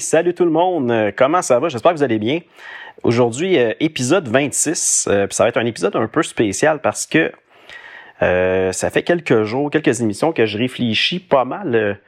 Salut 0.00 0.34
tout 0.34 0.44
le 0.44 0.50
monde! 0.50 0.90
Euh, 0.90 1.12
comment 1.14 1.42
ça 1.42 1.58
va? 1.60 1.68
J'espère 1.68 1.92
que 1.92 1.98
vous 1.98 2.02
allez 2.02 2.18
bien. 2.18 2.40
Aujourd'hui, 3.02 3.58
euh, 3.58 3.72
épisode 3.80 4.28
26. 4.28 5.08
Euh, 5.08 5.26
ça 5.30 5.44
va 5.44 5.48
être 5.50 5.58
un 5.58 5.66
épisode 5.66 5.94
un 5.94 6.08
peu 6.08 6.22
spécial 6.22 6.80
parce 6.80 7.06
que 7.06 7.30
ça 8.20 8.90
fait 8.90 9.02
quelques 9.02 9.44
jours, 9.44 9.70
quelques 9.70 10.02
émissions 10.02 10.32
que 10.32 10.44
je 10.44 10.58
réfléchis 10.58 11.20
pas 11.20 11.46
mal 11.46 11.98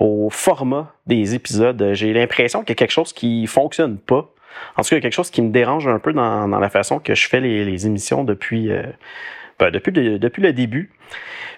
au 0.00 0.28
format 0.28 0.92
des 1.06 1.36
épisodes. 1.36 1.90
J'ai 1.92 2.12
l'impression 2.12 2.62
qu'il 2.62 2.70
y 2.70 2.72
a 2.72 2.74
quelque 2.74 2.90
chose 2.90 3.12
qui 3.12 3.46
fonctionne 3.46 3.96
pas. 3.96 4.28
En 4.76 4.82
tout 4.82 4.88
cas, 4.88 4.96
il 4.96 4.98
y 4.98 4.98
a 4.98 5.00
quelque 5.02 5.12
chose 5.12 5.30
qui 5.30 5.40
me 5.40 5.50
dérange 5.50 5.86
un 5.86 6.00
peu 6.00 6.12
dans, 6.12 6.48
la 6.48 6.68
façon 6.68 6.98
que 6.98 7.14
je 7.14 7.28
fais 7.28 7.38
les, 7.38 7.86
émissions 7.86 8.24
depuis, 8.24 8.72
ben, 9.62 9.70
depuis, 9.70 9.92
le 10.42 10.52
début. 10.52 10.90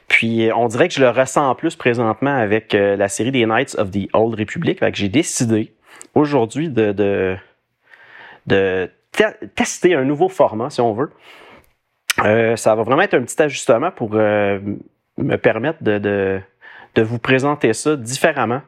Puis 0.08 0.50
on 0.54 0.68
dirait 0.68 0.88
que 0.88 0.95
je 0.95 1.00
le 1.00 1.08
ressens 1.08 1.54
plus 1.54 1.74
présentement 1.74 2.36
avec 2.36 2.74
euh, 2.74 2.96
la 2.96 3.08
série 3.08 3.32
des 3.32 3.46
Knights 3.46 3.76
of 3.78 3.90
the 3.90 4.08
Old 4.12 4.38
Republic. 4.38 4.80
Que 4.80 4.95
j'ai 4.95 5.08
décidé 5.08 5.73
aujourd'hui 6.14 6.68
de, 6.68 7.38
tester 9.54 9.95
un 9.95 10.04
nouveau 10.04 10.29
format, 10.29 10.68
si 10.68 10.82
on 10.82 10.92
veut. 10.92 11.10
Euh, 12.24 12.56
ça 12.56 12.74
va 12.74 12.82
vraiment 12.82 13.02
être 13.02 13.14
un 13.14 13.23
petit 13.23 13.40
ajustement 13.40 13.90
pour 13.90 14.10
euh, 14.14 14.60
me 15.16 15.36
permettre 15.36 15.82
de, 15.82 15.98
de, 15.98 16.40
de, 16.95 17.02
vous 17.02 17.18
présenter 17.18 17.73
ça 17.73 17.96
différemment. 17.96 18.60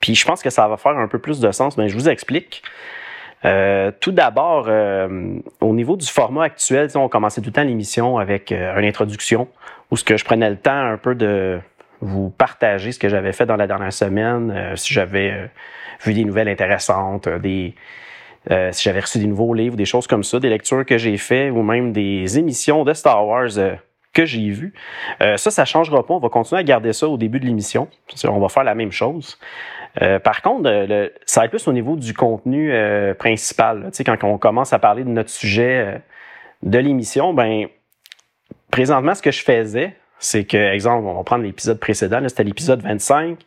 Puis 0.00 0.14
je 0.14 0.24
pense 0.24 0.42
que 0.42 0.48
ça 0.48 0.66
va 0.66 0.78
faire 0.78 0.96
un 0.96 1.06
peu 1.06 1.18
plus 1.18 1.38
de 1.40 1.52
sens. 1.52 1.76
Mais 1.76 1.90
je 1.90 1.94
vous 1.94 2.08
explique. 2.08 2.62
Euh, 3.44 3.90
tout 4.00 4.12
d'abord, 4.12 4.66
euh, 4.68 5.38
au 5.60 5.72
niveau 5.72 5.96
du 5.96 6.06
format 6.06 6.44
actuel, 6.44 6.88
on 6.94 7.08
commençait 7.08 7.40
tout 7.40 7.48
le 7.48 7.52
temps 7.52 7.64
l'émission 7.64 8.18
avec 8.18 8.52
euh, 8.52 8.78
une 8.78 8.84
introduction 8.84 9.48
où 9.90 9.96
ce 9.96 10.04
que 10.04 10.16
je 10.16 10.24
prenais 10.24 10.50
le 10.50 10.56
temps 10.56 10.72
un 10.72 10.98
peu 10.98 11.14
de 11.14 11.58
vous 12.00 12.30
partager 12.30 12.92
ce 12.92 12.98
que 12.98 13.08
j'avais 13.08 13.32
fait 13.32 13.46
dans 13.46 13.56
la 13.56 13.66
dernière 13.66 13.92
semaine, 13.92 14.72
si 14.74 14.94
j'avais 14.94 15.50
vu 16.02 16.14
des 16.14 16.24
nouvelles 16.24 16.48
intéressantes, 16.48 17.28
des 17.28 17.74
si 18.70 18.84
j'avais 18.84 19.00
reçu 19.00 19.18
des 19.18 19.26
nouveaux 19.26 19.52
livres, 19.52 19.76
des 19.76 19.84
choses 19.84 20.06
comme 20.06 20.24
ça, 20.24 20.40
des 20.40 20.48
lectures 20.48 20.86
que 20.86 20.96
j'ai 20.96 21.18
fait 21.18 21.50
ou 21.50 21.62
même 21.62 21.92
des 21.92 22.38
émissions 22.38 22.84
de 22.84 22.94
Star 22.94 23.26
Wars 23.26 23.50
que 24.14 24.24
j'ai 24.24 24.48
vues. 24.48 24.72
ça, 25.18 25.50
ça 25.50 25.64
changera 25.66 26.06
pas. 26.06 26.14
On 26.14 26.20
va 26.20 26.30
continuer 26.30 26.60
à 26.60 26.64
garder 26.64 26.94
ça 26.94 27.06
au 27.06 27.18
début 27.18 27.40
de 27.40 27.44
l'émission. 27.44 27.88
On 28.24 28.38
va 28.38 28.48
faire 28.48 28.64
la 28.64 28.74
même 28.74 28.92
chose. 28.92 29.36
Euh, 30.00 30.18
par 30.18 30.42
contre, 30.42 30.68
euh, 30.70 31.08
ça 31.26 31.42
va 31.42 31.48
plus 31.48 31.66
au 31.66 31.72
niveau 31.72 31.96
du 31.96 32.14
contenu 32.14 32.72
euh, 32.72 33.14
principal. 33.14 33.84
Tu 33.86 33.96
sais, 33.96 34.04
quand 34.04 34.16
on 34.24 34.38
commence 34.38 34.72
à 34.72 34.78
parler 34.78 35.04
de 35.04 35.08
notre 35.08 35.30
sujet 35.30 36.00
de 36.62 36.78
l'émission, 36.78 37.34
ben 37.34 37.66
présentement, 38.70 39.14
ce 39.14 39.22
que 39.22 39.30
je 39.30 39.42
faisais, 39.42 39.96
c'est 40.18 40.44
que, 40.44 40.56
exemple, 40.56 41.06
on 41.06 41.14
va 41.14 41.24
prendre 41.24 41.44
l'épisode 41.44 41.80
précédent, 41.80 42.20
c'était 42.28 42.44
l'épisode 42.44 42.82
25. 42.82 43.38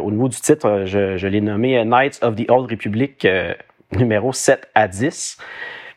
au 0.00 0.10
niveau 0.10 0.28
du 0.28 0.36
titre, 0.38 0.82
je, 0.84 1.16
je 1.16 1.26
l'ai 1.26 1.40
nommé 1.40 1.82
Knights 1.84 2.18
of 2.22 2.36
the 2.36 2.50
Old 2.50 2.70
Republic 2.70 3.26
numéro 3.92 4.32
7 4.32 4.68
à 4.74 4.88
10. 4.88 5.38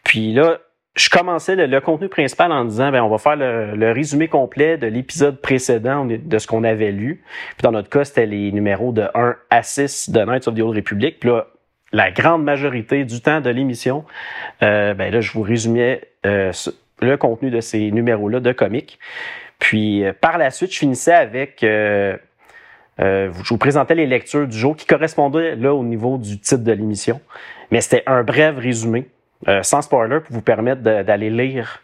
Puis 0.04 0.34
là, 0.34 0.60
je 0.96 1.10
commençais 1.10 1.56
le, 1.56 1.82
contenu 1.82 2.08
principal 2.08 2.52
en 2.52 2.64
disant 2.64 2.92
ben 2.92 3.04
on 3.04 3.10
va 3.10 3.18
faire 3.18 3.36
le, 3.36 3.92
résumé 3.92 4.28
complet 4.28 4.78
de 4.78 4.88
l'épisode 4.88 5.42
précédent 5.42 6.06
de 6.06 6.38
ce 6.38 6.48
qu'on 6.48 6.64
avait 6.64 6.92
lu. 6.92 7.22
Puis 7.58 7.64
dans 7.64 7.72
notre 7.72 7.90
cas, 7.90 8.06
c'était 8.06 8.26
les 8.26 8.52
numéros 8.52 8.94
de 8.94 9.06
1 9.14 9.36
à 9.50 9.64
6 9.64 10.10
de 10.10 10.24
Knights 10.24 10.48
of 10.48 10.56
the 10.56 10.62
Old 10.62 10.76
Republic. 10.76 11.20
Puis 11.20 11.30
là, 11.30 11.48
la 11.92 12.12
grande 12.12 12.44
majorité 12.44 13.04
du 13.04 13.22
temps 13.22 13.42
de 13.42 13.50
l'émission, 13.50 14.06
euh, 14.64 14.94
ben 14.94 15.12
là, 15.14 15.20
je 15.20 15.32
vous 15.34 15.42
résumais 15.42 16.02
euh, 16.26 16.52
le 17.02 17.18
contenu 17.18 17.52
de 17.52 17.60
ces 17.60 17.92
numéros-là 17.92 18.40
de 18.40 18.52
comics. 18.54 18.98
Puis 19.60 20.04
euh, 20.04 20.14
par 20.14 20.38
la 20.38 20.50
suite, 20.50 20.72
je 20.72 20.80
finissais 20.80 21.14
avec 21.14 21.58
je 21.62 22.20
vous 23.50 23.58
présentais 23.58 23.96
les 23.96 24.08
lectures 24.08 24.48
du 24.48 24.58
jour 24.58 24.78
qui 24.78 24.86
correspondaient 24.86 25.58
là 25.58 25.74
au 25.74 25.84
niveau 25.84 26.18
du 26.18 26.40
titre 26.40 26.64
de 26.64 26.72
l'émission. 26.72 27.20
Mais 27.70 27.82
c'était 27.82 28.04
un 28.08 28.24
bref 28.24 28.56
résumé 28.58 29.10
euh, 29.48 29.64
sans 29.64 29.82
spoiler, 29.82 30.20
pour 30.22 30.34
vous 30.34 30.42
permettre 30.42 30.82
d'aller 30.82 31.30
lire 31.30 31.82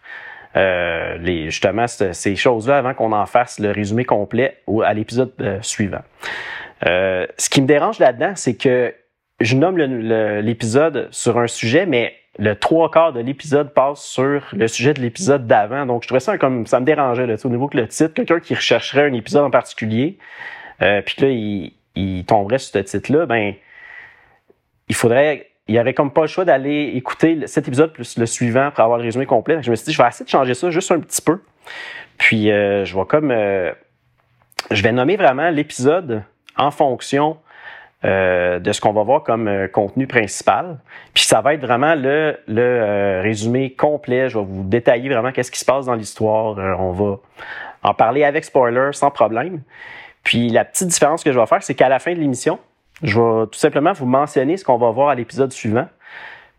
euh, 0.56 1.18
justement 1.46 1.86
ces 1.88 2.36
choses-là 2.36 2.78
avant 2.78 2.94
qu'on 2.94 3.12
en 3.12 3.26
fasse 3.26 3.60
le 3.60 3.72
résumé 3.72 4.04
complet 4.04 4.58
à 4.84 4.94
l'épisode 4.94 5.32
euh, 5.42 5.60
suivant. 5.62 6.02
ce 6.84 7.50
qui 7.50 7.62
me 7.62 7.68
dérange 7.68 8.00
là-dedans, 8.00 8.34
c'est 8.36 8.56
que 8.56 8.94
je 9.40 9.56
nomme 9.56 9.78
l'épisode 9.78 11.08
sur 11.12 11.40
un 11.40 11.48
sujet, 11.48 11.86
mais 11.86 12.14
le 12.38 12.56
trois 12.56 12.90
quarts 12.90 13.14
de 13.14 13.20
l'épisode 13.20 13.74
passe 13.74 14.02
sur 14.04 14.48
le 14.54 14.68
sujet 14.68 14.94
de 14.94 15.02
l'épisode 15.02 15.48
d'avant. 15.48 15.86
Donc, 15.86 16.04
je 16.04 16.08
trouvais 16.08 16.20
ça 16.20 16.38
comme 16.38 16.66
ça 16.66 16.80
me 16.80 16.86
dérangeait 16.86 17.46
au 17.46 17.50
niveau 17.50 17.68
que 17.68 17.78
le 17.78 17.88
titre, 17.88 18.14
quelqu'un 18.14 18.40
qui 18.40 18.56
rechercherait 18.56 19.08
un 19.08 19.14
épisode 19.14 19.44
en 19.44 19.50
particulier, 19.52 20.18
puis 20.80 21.16
là, 21.20 21.28
il, 21.30 21.74
il 21.96 22.26
tomberait 22.26 22.60
sur 22.60 22.74
ce 22.74 22.80
titre-là, 22.80 23.26
ben, 23.26 23.54
il 24.88 24.96
faudrait 24.96 25.51
il 25.72 25.76
n'y 25.76 25.80
avait 25.80 25.94
comme 25.94 26.12
pas 26.12 26.22
le 26.22 26.28
choix 26.28 26.44
d'aller 26.44 26.92
écouter 26.96 27.48
cet 27.48 27.70
épisode 27.70 27.94
plus 27.94 28.18
le 28.18 28.26
suivant 28.26 28.72
pour 28.72 28.84
avoir 28.84 28.98
le 28.98 29.06
résumé 29.06 29.26
complet. 29.26 29.64
Je 29.64 29.72
me 29.72 29.76
suis 29.78 29.86
dit, 29.86 29.94
je 29.94 30.02
vais 30.02 30.08
essayer 30.10 30.26
de 30.26 30.30
changer 30.30 30.54
ça 30.54 30.70
juste 30.70 30.92
un 30.92 31.00
petit 31.00 31.22
peu. 31.22 31.40
Puis, 32.18 32.52
euh, 32.52 32.84
je 32.84 32.94
vais 32.94 33.06
comme. 33.06 33.32
Euh, 33.32 33.72
je 34.70 34.84
vais 34.84 34.92
nommer 34.92 35.16
vraiment 35.16 35.50
l'épisode 35.50 36.24
en 36.58 36.72
fonction 36.72 37.38
euh, 38.04 38.60
de 38.60 38.74
ce 38.74 38.82
qu'on 38.82 38.92
va 38.92 39.04
voir 39.04 39.24
comme 39.24 39.50
contenu 39.72 40.08
principal. 40.08 40.80
Puis, 41.14 41.24
ça 41.24 41.40
va 41.40 41.54
être 41.54 41.62
vraiment 41.62 41.96
le, 41.96 42.38
le 42.50 43.22
résumé 43.24 43.74
complet. 43.74 44.28
Je 44.28 44.40
vais 44.40 44.44
vous 44.46 44.66
détailler 44.66 45.08
vraiment 45.08 45.32
qu'est-ce 45.32 45.52
qui 45.52 45.60
se 45.60 45.66
passe 45.66 45.86
dans 45.86 45.96
l'histoire. 45.96 46.58
on 46.82 46.92
va 46.92 47.20
en 47.84 47.94
parler 47.94 48.26
avec 48.26 48.44
spoiler 48.44 48.90
sans 48.92 49.10
problème. 49.10 49.62
Puis, 50.26 50.50
la 50.50 50.66
petite 50.66 50.90
différence 50.90 51.24
que 51.24 51.32
je 51.32 51.40
vais 51.40 51.46
faire, 51.46 51.64
c'est 51.64 51.76
qu'à 51.76 51.88
la 51.88 52.00
fin 52.00 52.14
de 52.14 52.20
l'émission, 52.20 52.60
je 53.04 53.20
vais 53.20 53.48
tout 53.48 53.60
simplement 53.60 53.94
vous 53.94 54.06
mentionner 54.06 54.58
ce 54.58 54.66
qu'on 54.66 54.78
va 54.78 54.92
voir 54.92 55.10
à 55.10 55.16
l'épisode 55.16 55.52
suivant. 55.52 55.88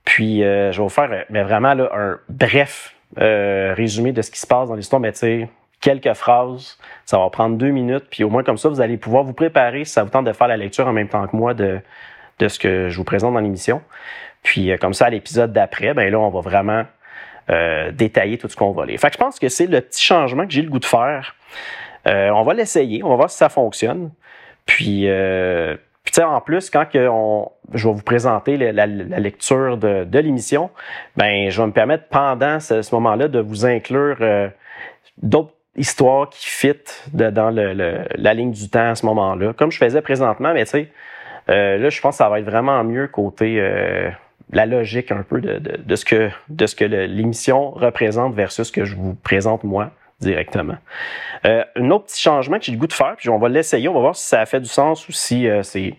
Puis, 0.05 0.43
euh, 0.43 0.73
je 0.73 0.79
vais 0.79 0.83
vous 0.83 0.89
faire 0.89 1.11
euh, 1.13 1.23
mais 1.31 1.43
vraiment 1.43 1.69
un 1.71 2.19
bref 2.29 2.95
euh, 3.21 3.75
résumé 3.77 4.13
de 4.13 4.23
ce 4.23 4.31
qui 4.31 4.41
se 4.41 4.47
passe 4.47 4.69
dans 4.69 4.75
l'histoire. 4.75 5.01
Mais 5.01 5.13
tu 5.13 5.49
quelques 5.81 6.13
phrases, 6.15 6.79
ça 7.05 7.19
va 7.19 7.29
prendre 7.31 7.57
deux 7.57 7.71
minutes. 7.71 8.05
Puis 8.11 8.25
au 8.25 8.31
moins 8.31 8.43
comme 8.43 8.59
ça, 8.59 8.69
vous 8.69 8.81
allez 8.81 8.97
pouvoir 8.97 9.25
vous 9.25 9.33
préparer 9.33 9.85
si 9.85 9.93
ça 9.93 10.05
vous 10.05 10.11
tente 10.11 10.27
de 10.27 10.33
faire 10.33 10.49
la 10.49 10.57
lecture 10.57 10.87
en 10.87 10.93
même 10.93 11.09
temps 11.09 11.27
que 11.27 11.37
moi 11.37 11.55
de, 11.55 11.81
de 12.39 12.49
ce 12.49 12.59
que 12.59 12.89
je 12.89 12.97
vous 12.97 13.05
présente 13.05 13.35
dans 13.35 13.41
l'émission. 13.41 13.83
Puis 14.43 14.77
comme 14.79 14.95
ça, 14.95 15.07
à 15.07 15.11
l'épisode 15.11 15.53
d'après, 15.53 15.93
ben 15.95 16.11
là, 16.11 16.19
on 16.19 16.31
va 16.31 16.41
vraiment 16.41 16.85
détailler 17.93 18.39
tout 18.39 18.49
ce 18.49 18.57
qu'on 18.57 18.71
va 18.71 18.87
lire. 18.87 18.99
Fait 18.99 19.09
que 19.09 19.15
je 19.15 19.19
pense 19.19 19.39
que 19.39 19.49
c'est 19.49 19.67
le 19.67 19.81
petit 19.81 20.03
changement 20.03 20.47
que 20.47 20.53
j'ai 20.53 20.63
le 20.63 20.71
goût 20.71 20.79
de 20.79 20.85
faire. 20.85 21.35
on 22.07 22.43
va 22.43 22.55
l'essayer, 22.55 23.03
on 23.03 23.09
va 23.09 23.17
voir 23.17 23.31
si 23.31 23.37
ça 23.37 23.49
fonctionne. 23.49 24.11
Puis 24.65 25.09
puis 26.05 26.13
tu 26.13 26.21
sais, 26.21 26.25
en 26.25 26.41
plus, 26.41 26.69
quand 26.69 26.85
que 26.85 27.09
je 27.75 27.89
vais 27.89 27.95
vous 27.95 28.03
présenter 28.03 28.57
la, 28.57 28.87
lecture 28.87 29.77
de, 29.77 30.19
l'émission, 30.19 30.71
ben 31.17 31.49
je 31.49 31.61
vais 31.61 31.67
me 31.67 31.73
permettre 31.73 32.09
pendant 32.09 32.59
ce, 32.59 32.95
moment-là 32.95 33.29
de 33.29 33.39
vous 33.39 33.67
inclure 33.67 34.17
euh, 34.21 34.49
d'autres 35.23 35.55
histoires 35.77 36.29
qui 36.29 36.49
fit 36.49 36.75
dans 37.13 37.55
la 37.55 38.35
ligne 38.35 38.51
du 38.51 38.69
temps 38.69 38.91
à 38.91 38.95
ce 38.97 39.07
moment-là, 39.07 39.53
comme 39.53 39.71
je 39.71 39.79
faisais 39.79 40.03
présentement, 40.03 40.53
mais 40.53 40.65
tu 40.65 40.71
sais, 40.71 40.89
euh, 41.49 41.79
là, 41.79 41.89
je 41.89 42.01
pense 42.01 42.15
que 42.15 42.19
ça 42.19 42.29
va 42.29 42.41
être 42.41 42.47
vraiment 42.47 42.83
mieux 42.85 43.07
côté 43.07 43.61
euh, 43.61 44.11
la 44.51 44.67
logique 44.67 45.13
un 45.13 45.23
peu 45.23 45.41
de, 45.41 45.59
de, 45.59 45.97
ce 45.97 46.05
que, 46.05 46.31
de 46.49 46.67
ce 46.67 46.75
que 46.75 46.85
l'émission 46.85 47.71
représente 47.71 48.35
versus 48.35 48.69
ce 48.69 48.73
que 48.73 48.85
je 48.85 48.97
vous 48.97 49.15
présente 49.15 49.65
moi 49.65 49.91
directement. 50.23 50.77
Euh, 51.45 51.65
un 51.77 51.91
autre 51.91 52.07
petit 52.07 52.21
changement 52.21 52.59
que 52.59 52.65
j'ai 52.65 52.73
le 52.73 52.79
goût 52.79 52.87
de 52.87 52.93
faire, 52.93 53.15
puis 53.17 53.29
on 53.29 53.39
va 53.39 53.49
l'essayer, 53.49 53.89
on 53.89 53.95
va 53.95 54.01
voir 54.01 54.17
si 54.17 54.27
ça 54.27 54.41
a 54.41 54.47
fait 54.47 54.61
du 54.61 54.69
sens 54.69 55.09
ou 55.09 55.13
si 55.13 55.49
euh, 55.49 55.63
c'est 55.63 55.95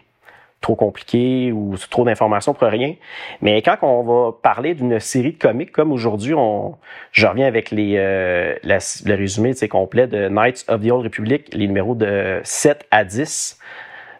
trop 0.62 0.76
compliqué 0.76 1.52
ou 1.52 1.76
trop 1.90 2.06
d'informations 2.06 2.54
pour 2.54 2.70
rien. 2.70 2.96
Mais 3.42 3.62
quand 3.62 3.78
on 3.82 4.04
va 4.04 4.32
parler 4.32 4.74
d'une 4.74 4.98
série 5.02 5.34
de 5.34 5.38
comics 5.38 5.72
comme 5.74 5.92
aujourd'hui, 5.92 6.34
on, 6.34 6.78
je 7.12 7.28
reviens 7.28 7.46
avec 7.46 7.70
les, 7.70 7.96
euh, 7.98 8.56
le 8.64 9.16
résumé 9.16 9.54
complet 9.70 10.08
de 10.08 10.30
Knights 10.30 10.64
of 10.70 10.82
the 10.82 10.90
Old 10.90 11.04
Republic, 11.04 11.54
les 11.54 11.68
numéros 11.68 11.96
de 11.96 12.40
7 12.44 12.88
à 12.92 13.04
10 13.04 13.60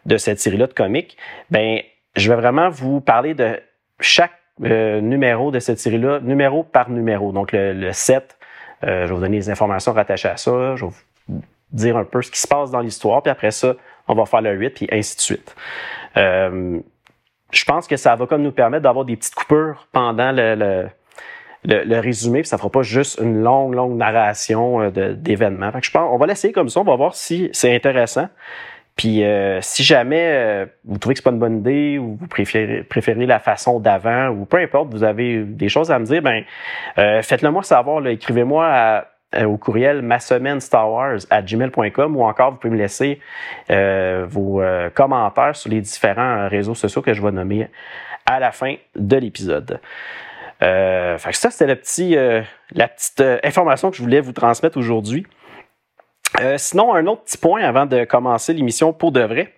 de 0.06 0.18
cette 0.18 0.42
série-là 0.42 0.68
de 0.68 0.74
comics, 0.74 1.18
ben 1.50 1.80
je 2.18 2.30
vais 2.30 2.36
vraiment 2.36 2.70
vous 2.70 3.00
parler 3.00 3.34
de 3.34 3.62
chaque 4.02 4.34
numéro 4.60 5.50
de 5.50 5.60
cette 5.60 5.80
série-là, 5.80 6.20
numéro 6.20 6.64
par 6.64 6.90
numéro. 6.90 7.32
Donc 7.32 7.54
le, 7.54 7.72
le 7.74 7.94
7, 7.94 8.24
euh, 8.24 8.43
je 8.86 9.08
vais 9.08 9.14
vous 9.14 9.22
donner 9.22 9.38
des 9.38 9.50
informations 9.50 9.94
rattachées 9.94 10.30
à 10.30 10.38
ça. 10.38 10.76
Je 10.76 10.86
vais 10.86 10.92
vous 11.28 11.42
dire 11.74 11.98
un 11.98 12.06
peu 12.06 12.22
ce 12.22 12.32
qui 12.32 12.40
se 12.40 12.48
passe 12.48 12.72
dans 12.72 12.80
l'histoire, 12.80 13.22
puis 13.22 13.32
après 13.32 13.52
ça, 13.52 13.76
on 14.08 14.16
va 14.16 14.26
faire 14.26 14.42
le 14.42 14.54
8, 14.54 14.70
puis 14.72 14.88
ainsi 14.92 15.16
de 15.16 15.22
suite. 15.22 15.56
Euh, 16.18 16.80
je 17.52 17.66
pense 17.66 17.88
que 17.88 17.98
ça 17.98 18.16
va 18.16 18.26
comme 18.26 18.42
nous 18.42 18.52
permettre 18.52 18.84
d'avoir 18.84 19.06
des 19.06 19.16
petites 19.16 19.36
coupures 19.36 19.88
pendant 19.92 20.32
le, 20.32 20.90
le, 21.66 22.00
résumé, 22.00 22.42
puis 22.42 22.50
ça 22.50 22.58
fera 22.58 22.70
pas 22.70 22.82
juste 22.82 23.20
une 23.22 23.42
longue, 23.42 23.74
longue 23.74 23.96
narration 23.96 24.82
euh, 24.82 25.14
d'événements. 25.14 25.72
je 25.82 25.92
pense, 25.92 26.10
on 26.12 26.18
va 26.18 26.28
l'essayer 26.28 26.54
comme 26.54 26.70
ça, 26.70 26.80
on 26.80 26.84
va 26.84 26.96
voir 26.96 27.16
si 27.16 27.50
c'est 27.54 27.74
intéressant. 27.74 28.28
Puis 28.96 29.24
euh, 29.24 29.60
si 29.62 29.84
jamais 29.84 30.28
euh, 30.34 30.66
vous 30.86 30.98
trouvez 31.00 31.16
que 31.16 31.20
c'est 31.20 31.24
pas 31.24 31.32
une 31.32 31.40
bonne 31.40 31.60
idée 31.60 31.98
ou 31.98 32.16
vous 32.16 32.28
préférez, 32.28 32.84
préférez 32.84 33.26
la 33.26 33.40
façon 33.40 33.80
d'avant 33.80 34.30
ou 34.30 34.46
peu 34.46 34.58
importe, 34.58 34.92
vous 34.92 35.04
avez 35.04 35.44
des 35.44 35.70
choses 35.70 35.92
à 35.92 36.00
me 36.00 36.06
dire, 36.06 36.22
ben 36.22 36.44
faites-le 36.96 37.50
moi 37.50 37.64
savoir. 37.64 38.06
Écrivez-moi 38.06 39.06
au 39.46 39.58
courriel 39.58 40.04
ma 40.04 40.20
semaine 40.20 40.60
à 41.30 41.42
gmail.com 41.42 42.16
ou 42.16 42.24
encore 42.24 42.52
vous 42.52 42.58
pouvez 42.58 42.74
me 42.74 42.78
laisser 42.78 43.20
vos 44.28 44.62
commentaires 44.94 45.56
sur 45.56 45.72
les 45.72 45.82
différents 45.82 46.48
réseaux 46.48 46.76
sociaux 46.76 47.02
que 47.02 47.14
je 47.14 47.22
vais 47.22 47.32
nommer 47.32 47.68
à 48.26 48.40
la 48.40 48.52
fin 48.52 48.76
de 48.96 49.18
l'épisode. 49.18 49.80
Euh, 50.62 51.18
ça, 51.18 51.52
c'était 51.52 51.68
le 51.68 51.76
petit, 51.76 52.16
euh, 52.16 52.42
la 52.72 52.88
petite 52.88 53.22
euh, 53.22 53.38
information 53.44 53.92
que 53.92 53.98
je 53.98 54.02
voulais 54.02 54.22
vous 54.22 54.32
transmettre 54.32 54.78
aujourd'hui. 54.78 55.26
Sinon, 56.58 56.94
un 56.94 57.06
autre 57.08 57.24
petit 57.24 57.38
point 57.38 57.64
avant 57.64 57.86
de 57.86 58.06
commencer 58.06 58.54
l'émission 58.54 58.94
pour 58.94 59.12
de 59.12 59.22
vrai. 59.22 59.54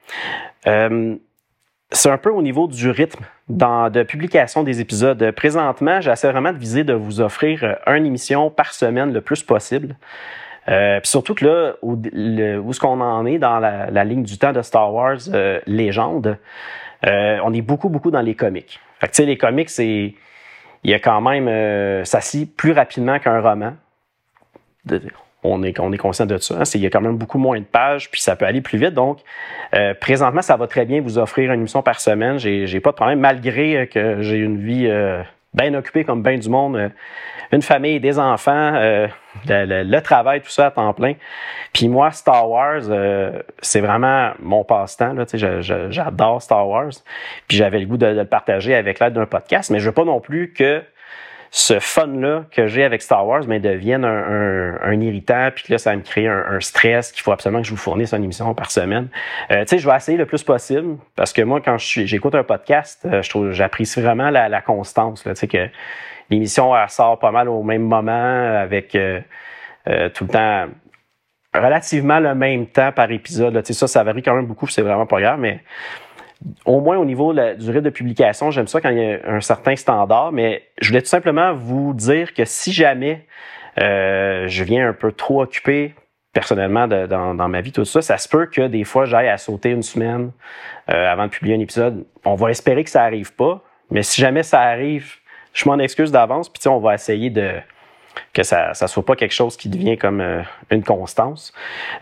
c'est 1.92 2.10
un 2.10 2.18
peu 2.18 2.30
au 2.30 2.42
niveau 2.42 2.68
du 2.68 2.90
rythme 2.90 3.24
dans, 3.48 3.90
de 3.90 4.04
publication 4.04 4.64
des 4.64 4.82
épisodes. 4.82 5.32
Présentement, 5.32 6.02
j'essaie 6.02 6.32
vraiment 6.32 6.52
de 6.52 6.58
viser 6.58 6.84
de 6.84 6.94
vous 6.94 7.22
offrir 7.22 7.78
une 7.88 8.06
émission 8.06 8.50
par 8.50 8.74
semaine 8.74 9.14
le 9.14 9.22
plus 9.22 9.44
possible. 9.44 9.96
puis 10.66 11.00
surtout 11.04 11.36
que 11.36 11.46
là, 11.46 11.74
où, 11.82 11.94
où 11.94 12.70
est-ce 12.70 12.80
qu'on 12.80 13.02
en 13.02 13.26
est 13.26 13.38
dans 13.38 13.60
la, 13.60 14.04
ligne 14.04 14.24
du 14.24 14.38
temps 14.38 14.52
de 14.52 14.62
Star 14.62 14.94
Wars 14.94 15.20
Légende, 15.68 16.38
on 17.04 17.54
est 17.54 17.62
beaucoup, 17.62 17.90
beaucoup 17.90 18.12
dans 18.12 18.22
les 18.22 18.36
comics. 18.36 18.80
Fait 19.00 19.08
que, 19.08 19.22
les 19.24 19.38
comics, 19.38 19.70
c'est 19.70 20.14
il 20.86 20.92
y 20.92 20.94
a 20.94 21.00
quand 21.00 21.20
même, 21.20 21.48
euh, 21.48 22.04
ça 22.04 22.20
lit 22.36 22.46
plus 22.46 22.72
rapidement 22.72 23.18
qu'un 23.18 23.42
roman. 23.42 23.74
On 25.46 25.64
est, 25.64 25.80
on 25.80 25.92
est 25.92 25.98
conscient 25.98 26.26
de 26.26 26.38
ça. 26.38 26.56
Hein. 26.60 26.64
Il 26.74 26.82
y 26.82 26.86
a 26.86 26.90
quand 26.90 27.02
même 27.02 27.18
beaucoup 27.18 27.38
moins 27.38 27.60
de 27.60 27.66
pages, 27.66 28.10
puis 28.12 28.22
ça 28.22 28.36
peut 28.36 28.46
aller 28.46 28.62
plus 28.62 28.78
vite. 28.78 28.94
Donc, 28.94 29.20
euh, 29.74 29.94
présentement, 29.94 30.42
ça 30.42 30.58
va 30.58 30.68
très 30.68 30.86
bien 30.86 31.02
vous 31.02 31.18
offrir 31.18 31.52
une 31.52 31.62
émission 31.62 31.82
par 31.82 32.00
semaine. 32.00 32.38
J'ai 32.38 32.80
pas 32.80 32.92
de 32.92 32.96
problème, 32.96 33.20
malgré 33.20 33.88
que 33.88 34.22
j'ai 34.22 34.38
une 34.38 34.58
vie 34.58 34.88
euh, 34.88 35.22
bien 35.54 35.74
occupée 35.74 36.04
comme 36.04 36.24
bien 36.24 36.38
du 36.38 36.50
monde 36.50 36.92
une 37.52 37.62
famille, 37.62 38.00
des 38.00 38.20
enfants, 38.20 38.74
euh, 38.76 39.08
le, 39.48 40.00
travail, 40.00 40.42
tout 40.42 40.50
ça 40.50 40.68
à 40.68 40.72
temps 40.72 40.94
plein. 40.94 41.14
Puis 41.74 41.88
moi, 41.88 42.12
Star 42.12 42.50
Wars, 42.50 42.82
euh, 42.90 43.42
c'est 43.62 43.82
vraiment 43.82 44.32
mon 44.40 44.64
passe-temps. 44.64 45.16
J'adore 45.34 46.42
Star 46.42 46.68
Wars. 46.68 46.92
Puis 47.48 47.58
j'avais 47.58 47.80
le 47.80 47.86
goût 47.86 47.98
de, 47.98 48.08
le 48.08 48.26
partager 48.26 48.76
avec 48.76 49.00
l'aide 49.00 49.14
d'un 49.14 49.26
podcast, 49.26 49.72
mais 49.72 49.80
je 49.80 49.86
veux 49.86 49.94
pas 49.94 50.06
non 50.06 50.20
plus 50.20 50.54
que 50.54 50.82
ce 51.58 51.80
fun-là 51.80 52.44
que 52.52 52.68
j'ai 52.68 52.84
avec 52.84 53.02
Star 53.02 53.26
Wars 53.26 53.44
mais 53.48 53.62
devienne 53.62 54.04
un, 54.04 55.00
irritant, 55.00 55.50
puis 55.56 55.64
que 55.64 55.72
là, 55.72 55.78
ça 55.78 55.96
me 55.96 56.02
crée 56.02 56.28
un, 56.28 56.60
stress 56.60 57.14
qu'il 57.14 57.22
faut 57.22 57.32
absolument 57.32 57.62
que 57.62 57.68
je 57.68 57.72
vous 57.72 57.78
fournisse 57.78 58.14
une 58.14 58.26
émission 58.26 58.54
par 58.54 58.72
semaine. 58.72 59.08
Euh, 59.52 59.62
tu 59.62 59.70
sais, 59.70 59.78
je 59.78 59.90
vais 59.90 59.96
essayer 59.96 60.18
le 60.18 60.26
plus 60.26 60.44
possible, 60.44 60.98
parce 61.16 61.32
que 61.32 61.42
moi, 61.42 61.62
quand 61.62 61.78
j'écoute 61.78 62.36
un 62.36 62.44
podcast, 62.44 63.08
je 63.10 63.30
trouve 63.30 63.52
j'apprécie 63.52 64.02
vraiment 64.02 64.30
la, 64.30 64.50
la 64.50 64.62
constance. 64.62 65.24
Tu 65.24 65.34
sais, 65.34 65.48
que 65.48 65.70
L'émission, 66.30 66.74
sort 66.88 67.20
pas 67.20 67.32
mal 67.32 67.50
au 67.50 67.62
même 67.62 67.84
moment, 67.84 68.60
avec 68.60 68.96
euh, 68.96 69.20
euh, 69.88 70.10
tout 70.10 70.24
le 70.26 70.32
temps 70.32 70.66
relativement 71.54 72.20
le 72.20 72.36
même 72.36 72.66
temps 72.68 72.92
par 72.92 73.12
épisode. 73.12 73.54
Là. 73.54 73.62
Ça, 73.64 73.88
ça 73.88 74.04
varie 74.04 74.24
quand 74.24 74.36
même 74.36 74.48
beaucoup, 74.48 74.68
c'est 74.68 74.82
vraiment 74.82 75.06
pas 75.06 75.22
grave, 75.22 75.40
mais 75.40 75.64
au 76.66 76.80
moins 76.80 76.98
au 76.98 77.06
niveau 77.06 77.32
la 77.32 77.56
durée 77.56 77.82
de 77.82 77.90
publication, 77.90 78.52
j'aime 78.52 78.68
ça 78.68 78.82
quand 78.82 78.90
il 78.90 78.98
y 78.98 79.14
a 79.14 79.20
un 79.28 79.42
certain 79.42 79.76
standard, 79.76 80.32
mais 80.32 80.64
je 80.82 80.90
voulais 80.90 81.02
tout 81.02 81.08
simplement 81.08 81.54
vous 81.54 81.94
dire 81.94 82.34
que 82.34 82.46
si 82.46 82.72
jamais 82.72 83.26
euh, 83.80 84.48
je 84.48 84.64
viens 84.64 84.90
un 84.90 84.94
peu 84.94 85.12
trop 85.12 85.42
occupé 85.42 85.96
personnellement 86.34 86.88
dans, 86.88 87.48
ma 87.48 87.62
vie, 87.62 87.72
tout 87.72 87.86
ça, 87.86 88.02
ça 88.02 88.18
se 88.18 88.28
peut 88.28 88.46
que 88.48 88.68
des 88.68 88.84
fois 88.84 89.06
j'aille 89.06 89.30
à 89.30 89.38
sauter 89.38 89.70
une 89.70 89.84
semaine 89.84 90.32
avant 90.88 91.28
de 91.28 91.30
publier 91.30 91.56
un 91.56 91.62
épisode. 91.62 92.06
On 92.26 92.36
va 92.36 92.52
espérer 92.52 92.84
que 92.84 92.90
ça 92.90 93.04
arrive 93.04 93.34
pas, 93.34 93.64
mais 93.90 94.04
si 94.04 94.20
jamais 94.20 94.44
ça 94.44 94.60
arrive, 94.60 95.16
je 95.54 95.68
m'en 95.70 95.80
excuse 95.80 96.12
d'avance, 96.12 96.50
puis 96.50 96.68
on 96.68 96.80
va 96.80 96.94
essayer 96.94 97.30
de 97.30 97.52
que 98.34 98.44
ça 98.44 98.72
ne 98.80 98.88
soit 98.88 99.06
pas 99.06 99.16
quelque 99.16 99.34
chose 99.34 99.58
qui 99.58 99.70
devient 99.70 99.98
comme 99.98 100.22
euh, 100.22 100.42
une 100.70 100.84
constance. 100.84 101.54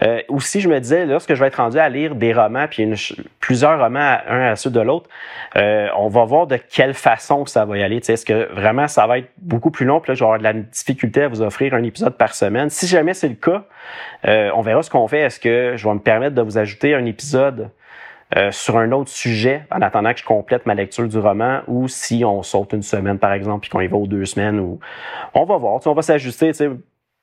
Euh, 0.02 0.22
aussi, 0.28 0.62
je 0.62 0.70
me 0.70 0.80
disais, 0.80 1.06
lorsque 1.06 1.34
je 1.34 1.40
vais 1.40 1.48
être 1.48 1.58
rendu 1.58 1.78
à 1.80 1.90
lire 1.90 2.16
des 2.16 2.34
romans, 2.34 2.68
puis 2.70 2.92
plusieurs 3.40 3.80
romans, 3.80 4.18
un 4.28 4.52
à 4.52 4.56
suite 4.56 4.74
de 4.74 4.82
l'autre, 4.82 5.10
euh, 5.56 5.88
on 5.98 6.08
va 6.08 6.26
voir 6.26 6.48
de 6.48 6.58
quelle 6.58 6.94
façon 6.94 7.46
ça 7.46 7.66
va 7.66 7.78
y 7.78 7.84
aller. 7.84 7.98
Est-ce 7.98 8.26
que 8.26 8.52
vraiment 8.54 8.88
ça 8.88 9.08
va 9.08 9.20
être 9.20 9.30
beaucoup 9.38 9.72
plus 9.72 9.86
long, 9.86 10.00
puis 10.00 10.12
là, 10.12 10.16
je 10.16 10.20
vais 10.20 10.26
avoir 10.26 10.40
de 10.40 10.44
la 10.44 10.54
difficulté 10.54 11.24
à 11.24 11.28
vous 11.28 11.42
offrir 11.42 11.74
un 11.74 11.84
épisode 11.84 12.18
par 12.18 12.36
semaine. 12.36 12.70
Si 12.70 12.88
jamais 12.88 13.14
c'est 13.14 13.30
le 13.30 13.36
cas, 13.36 13.64
on 14.56 14.62
verra 14.62 14.84
ce 14.84 14.90
qu'on 14.90 15.08
fait. 15.08 15.22
Est-ce 15.22 15.40
que 15.40 15.74
je 15.76 15.88
vais 15.88 15.94
me 15.94 16.00
permettre 16.00 16.36
de 16.36 16.42
vous 16.42 16.58
ajouter 16.58 16.96
un 16.96 17.06
épisode 17.06 17.70
euh, 18.36 18.52
sur 18.52 18.78
un 18.78 18.92
autre 18.92 19.10
sujet 19.10 19.64
en 19.72 19.82
attendant 19.82 20.14
que 20.14 20.20
je 20.20 20.26
complète 20.26 20.66
ma 20.66 20.74
lecture 20.74 21.08
du 21.08 21.18
roman 21.18 21.62
ou 21.68 21.88
si 21.88 22.24
on 22.26 22.42
saute 22.44 22.74
une 22.74 22.82
semaine, 22.82 23.20
par 23.20 23.34
exemple, 23.34 23.62
puis 23.62 23.70
qu'on 23.70 23.82
y 23.82 23.88
va 23.88 23.98
aux 23.98 24.08
deux 24.08 24.26
semaines 24.26 24.60
ou 24.60 24.80
on 25.34 25.46
va 25.46 25.58
voir, 25.58 25.80
on 25.86 25.94
va 25.94 26.02
s'ajuster, 26.02 26.52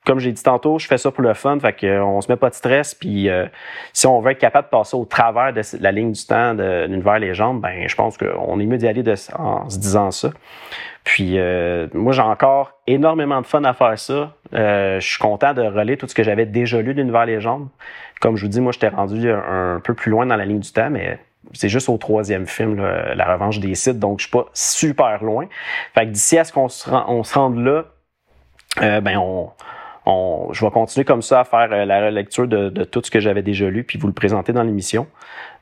comme 0.07 0.19
j'ai 0.19 0.33
dit 0.33 0.43
tantôt, 0.43 0.79
je 0.79 0.87
fais 0.87 0.99
ça 0.99 1.11
pour 1.11 1.23
le 1.23 1.35
fun, 1.35 1.59
fait 1.61 1.75
qu'on 1.75 2.21
se 2.21 2.31
met 2.31 2.37
pas 2.37 2.49
de 2.49 2.55
stress, 2.55 2.95
puis 2.95 3.29
euh, 3.29 3.47
si 3.93 4.07
on 4.07 4.21
veut 4.21 4.33
être 4.33 4.39
capable 4.39 4.67
de 4.67 4.71
passer 4.71 4.97
au 4.97 5.05
travers 5.05 5.53
de 5.53 5.61
la 5.81 5.93
ligne 5.93 6.13
du 6.13 6.25
temps 6.25 6.55
de 6.55 6.87
l'univers 6.87 7.19
légende, 7.19 7.61
ben 7.61 7.87
je 7.87 7.95
pense 7.95 8.17
qu'on 8.17 8.59
est 8.61 8.67
mieux 8.67 8.79
d'y 8.79 8.89
aller 8.89 9.05
en 9.39 9.69
se 9.69 9.79
disant 9.79 10.11
ça. 10.11 10.31
Puis 11.05 11.39
euh, 11.39 11.87
moi, 11.93 12.13
j'ai 12.13 12.23
encore 12.23 12.73
énormément 12.87 13.41
de 13.41 13.47
fun 13.47 13.65
à 13.65 13.73
faire 13.73 13.99
ça. 13.99 14.35
je 14.53 14.99
suis 15.01 15.19
content 15.19 15.55
de 15.55 15.63
relayer 15.63 15.97
tout 15.97 16.07
ce 16.09 16.15
que 16.15 16.23
j'avais 16.23 16.47
déjà 16.47 16.81
lu 16.81 16.95
de 16.95 17.01
l'univers 17.01 17.27
légende. 17.27 17.69
Comme 18.21 18.37
je 18.37 18.43
vous 18.43 18.51
dis, 18.51 18.61
moi, 18.61 18.73
j'étais 18.73 18.89
rendu 18.89 19.31
un, 19.31 19.81
peu 19.83 19.95
plus 19.95 20.11
loin 20.11 20.27
dans 20.27 20.37
la 20.37 20.45
ligne 20.45 20.61
du 20.61 20.73
temps, 20.73 20.91
mais 20.91 21.19
c'est 21.53 21.71
juste 21.71 21.89
au 21.89 21.97
troisième 21.97 22.47
film, 22.47 22.83
La 23.15 23.33
Revanche 23.33 23.61
des 23.61 23.75
Sites, 23.75 23.99
donc 23.99 24.21
je 24.21 24.25
suis 24.25 24.31
pas 24.33 24.47
super 24.53 25.23
loin. 25.25 25.47
Fait 25.95 26.07
que 26.07 26.11
d'ici 26.11 26.39
à 26.39 26.45
ce 26.45 26.53
qu'on 26.53 26.69
se, 26.69 26.89
on 26.91 27.23
se 27.23 27.35
rende 27.35 27.59
là, 27.59 27.85
euh, 28.83 29.01
ben 29.01 29.19
on, 29.19 29.51
je 30.07 30.65
vais 30.65 30.71
continuer 30.71 31.05
comme 31.05 31.23
ça 31.23 31.41
à 31.41 31.45
faire 31.45 31.69
euh, 31.73 31.85
la 31.85 32.07
relecture 32.07 32.47
de, 32.49 32.85
tout 32.85 33.03
ce 33.05 33.11
que 33.11 33.21
j'avais 33.21 33.43
déjà 33.43 33.69
lu, 33.69 33.85
puis 33.85 33.99
vous 33.99 34.07
le 34.07 34.13
présenter 34.13 34.53
dans 34.53 34.63
l'émission. 34.63 35.07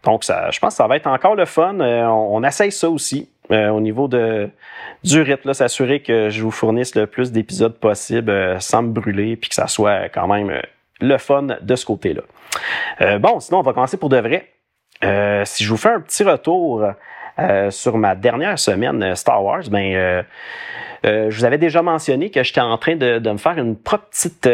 Donc, 0.05 0.23
je 0.25 0.59
pense 0.59 0.75
que 0.75 0.77
ça 0.77 0.87
va 0.87 0.97
être 0.97 1.09
encore 1.09 1.35
le 1.35 1.45
fun. 1.45 1.81
Euh, 1.81 2.07
on, 2.07 2.43
essaye 2.45 2.71
ça 2.71 2.89
aussi. 2.89 3.29
au 3.51 3.81
niveau 3.81 4.09
du 4.09 5.23
rythme, 5.23 5.53
s'assurer 5.53 6.01
que 6.01 6.31
je 6.31 6.43
vous 6.43 6.51
fournisse 6.51 6.95
le 6.95 7.07
plus 7.07 7.33
d'épisodes 7.33 7.75
possible 7.75 8.61
sans 8.61 8.83
me 8.83 8.93
brûler, 8.93 9.37
puis 9.37 9.49
que 9.49 9.55
ça 9.55 9.67
soit 9.67 10.09
quand 10.09 10.29
même 10.29 10.61
le 11.01 11.19
fun 11.19 11.47
de 11.61 11.77
ce 11.77 11.87
côté-là. 11.87 12.23
Euh, 13.01 13.19
bon, 13.19 13.41
sinon, 13.41 13.59
on 13.61 13.63
va 13.63 13.73
commencer 13.73 13.97
pour 13.97 14.09
de 14.09 14.19
vrai. 14.19 14.49
Euh, 15.05 15.45
si 15.45 15.65
je 15.65 15.71
vous 15.71 15.77
fais 15.77 15.91
un 15.91 16.01
petit 16.01 16.25
retour 16.25 16.85
euh, 17.39 17.71
sur 17.71 17.97
ma 17.99 18.15
dernière 18.15 18.59
semaine 18.59 19.15
Star 19.15 19.43
Wars, 19.45 19.63
ben, 19.71 20.25
je 21.05 21.35
vous 21.35 21.45
avais 21.45 21.59
déjà 21.59 21.83
mentionné 21.83 22.31
que 22.31 22.43
j'étais 22.43 22.61
en 22.61 22.77
train 22.79 22.97
de, 22.97 23.19
me 23.19 23.39
faire 23.39 23.59
une 23.59 23.77
propre 23.77 24.07
petite 24.11 24.49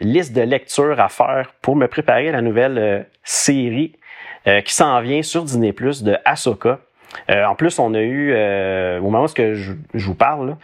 liste 0.00 0.34
de 0.34 0.42
lectures 0.42 1.00
à 1.00 1.08
faire 1.08 1.52
pour 1.60 1.76
me 1.76 1.86
préparer 1.86 2.28
à 2.28 2.32
la 2.32 2.42
nouvelle 2.42 3.06
série 3.24 3.96
qui 4.44 4.72
s'en 4.72 5.00
vient 5.00 5.22
sur 5.22 5.44
Disney 5.44 5.72
Plus 5.72 6.02
de 6.02 6.16
Ahsoka. 6.24 6.78
Euh, 7.30 7.44
en 7.44 7.54
plus, 7.54 7.78
on 7.78 7.94
a 7.94 8.00
eu, 8.00 8.32
euh, 8.32 8.98
au 8.98 9.10
moment 9.10 9.24
où 9.24 9.28
je, 9.28 9.72
vous 9.94 10.14
parle, 10.14 10.56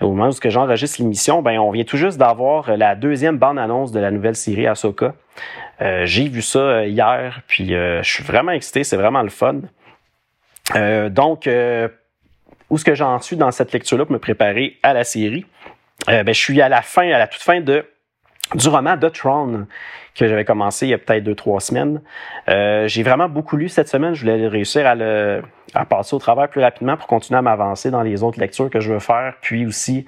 au 0.00 0.10
moment 0.12 0.28
où 0.28 0.50
j'enregistre 0.50 1.00
l'émission, 1.00 1.42
ben, 1.42 1.58
on 1.58 1.70
vient 1.70 1.84
tout 1.84 1.96
juste 1.96 2.18
d'avoir 2.18 2.76
la 2.76 2.94
deuxième 2.94 3.38
bande-annonce 3.38 3.92
de 3.92 4.00
la 4.00 4.10
nouvelle 4.10 4.36
série 4.36 4.66
Ahsoka. 4.66 5.14
Euh, 5.80 6.04
j'ai 6.04 6.28
vu 6.28 6.42
ça 6.42 6.84
hier, 6.86 7.42
puis 7.46 7.68
je 7.68 8.00
suis 8.02 8.24
vraiment 8.24 8.52
excité, 8.52 8.84
c'est 8.84 8.96
vraiment 8.96 9.22
le 9.22 9.30
fun. 9.30 9.60
donc, 11.10 11.48
où 12.70 12.76
est-ce 12.76 12.84
que 12.84 12.94
j'en 12.94 13.20
suis 13.20 13.36
dans 13.36 13.50
cette 13.50 13.72
lecture-là 13.72 14.04
pour 14.04 14.12
me 14.12 14.18
préparer 14.18 14.78
à 14.82 14.94
la 14.94 15.04
série? 15.04 15.44
ben, 16.06 16.26
je 16.26 16.32
suis 16.32 16.62
à 16.62 16.70
la 16.70 16.80
fin, 16.80 17.10
à 17.10 17.18
la 17.18 17.26
toute 17.26 17.42
fin 17.42 17.60
de 17.60 17.84
du 18.54 18.68
roman 18.68 18.96
The 18.96 19.12
Throne 19.12 19.66
que 20.14 20.26
j'avais 20.26 20.44
commencé 20.44 20.86
il 20.86 20.90
y 20.90 20.94
a 20.94 20.98
peut-être 20.98 21.24
deux, 21.24 21.34
trois 21.34 21.60
semaines. 21.60 22.02
Euh, 22.48 22.88
j'ai 22.88 23.02
vraiment 23.02 23.28
beaucoup 23.28 23.56
lu 23.56 23.68
cette 23.68 23.88
semaine. 23.88 24.14
Je 24.14 24.22
voulais 24.22 24.48
réussir 24.48 24.86
à, 24.86 24.94
le, 24.94 25.42
à 25.74 25.84
passer 25.84 26.14
au 26.14 26.18
travers 26.18 26.48
plus 26.48 26.60
rapidement 26.60 26.96
pour 26.96 27.06
continuer 27.06 27.38
à 27.38 27.42
m'avancer 27.42 27.90
dans 27.90 28.02
les 28.02 28.22
autres 28.22 28.40
lectures 28.40 28.70
que 28.70 28.80
je 28.80 28.92
veux 28.92 28.98
faire, 28.98 29.34
puis 29.40 29.66
aussi 29.66 30.06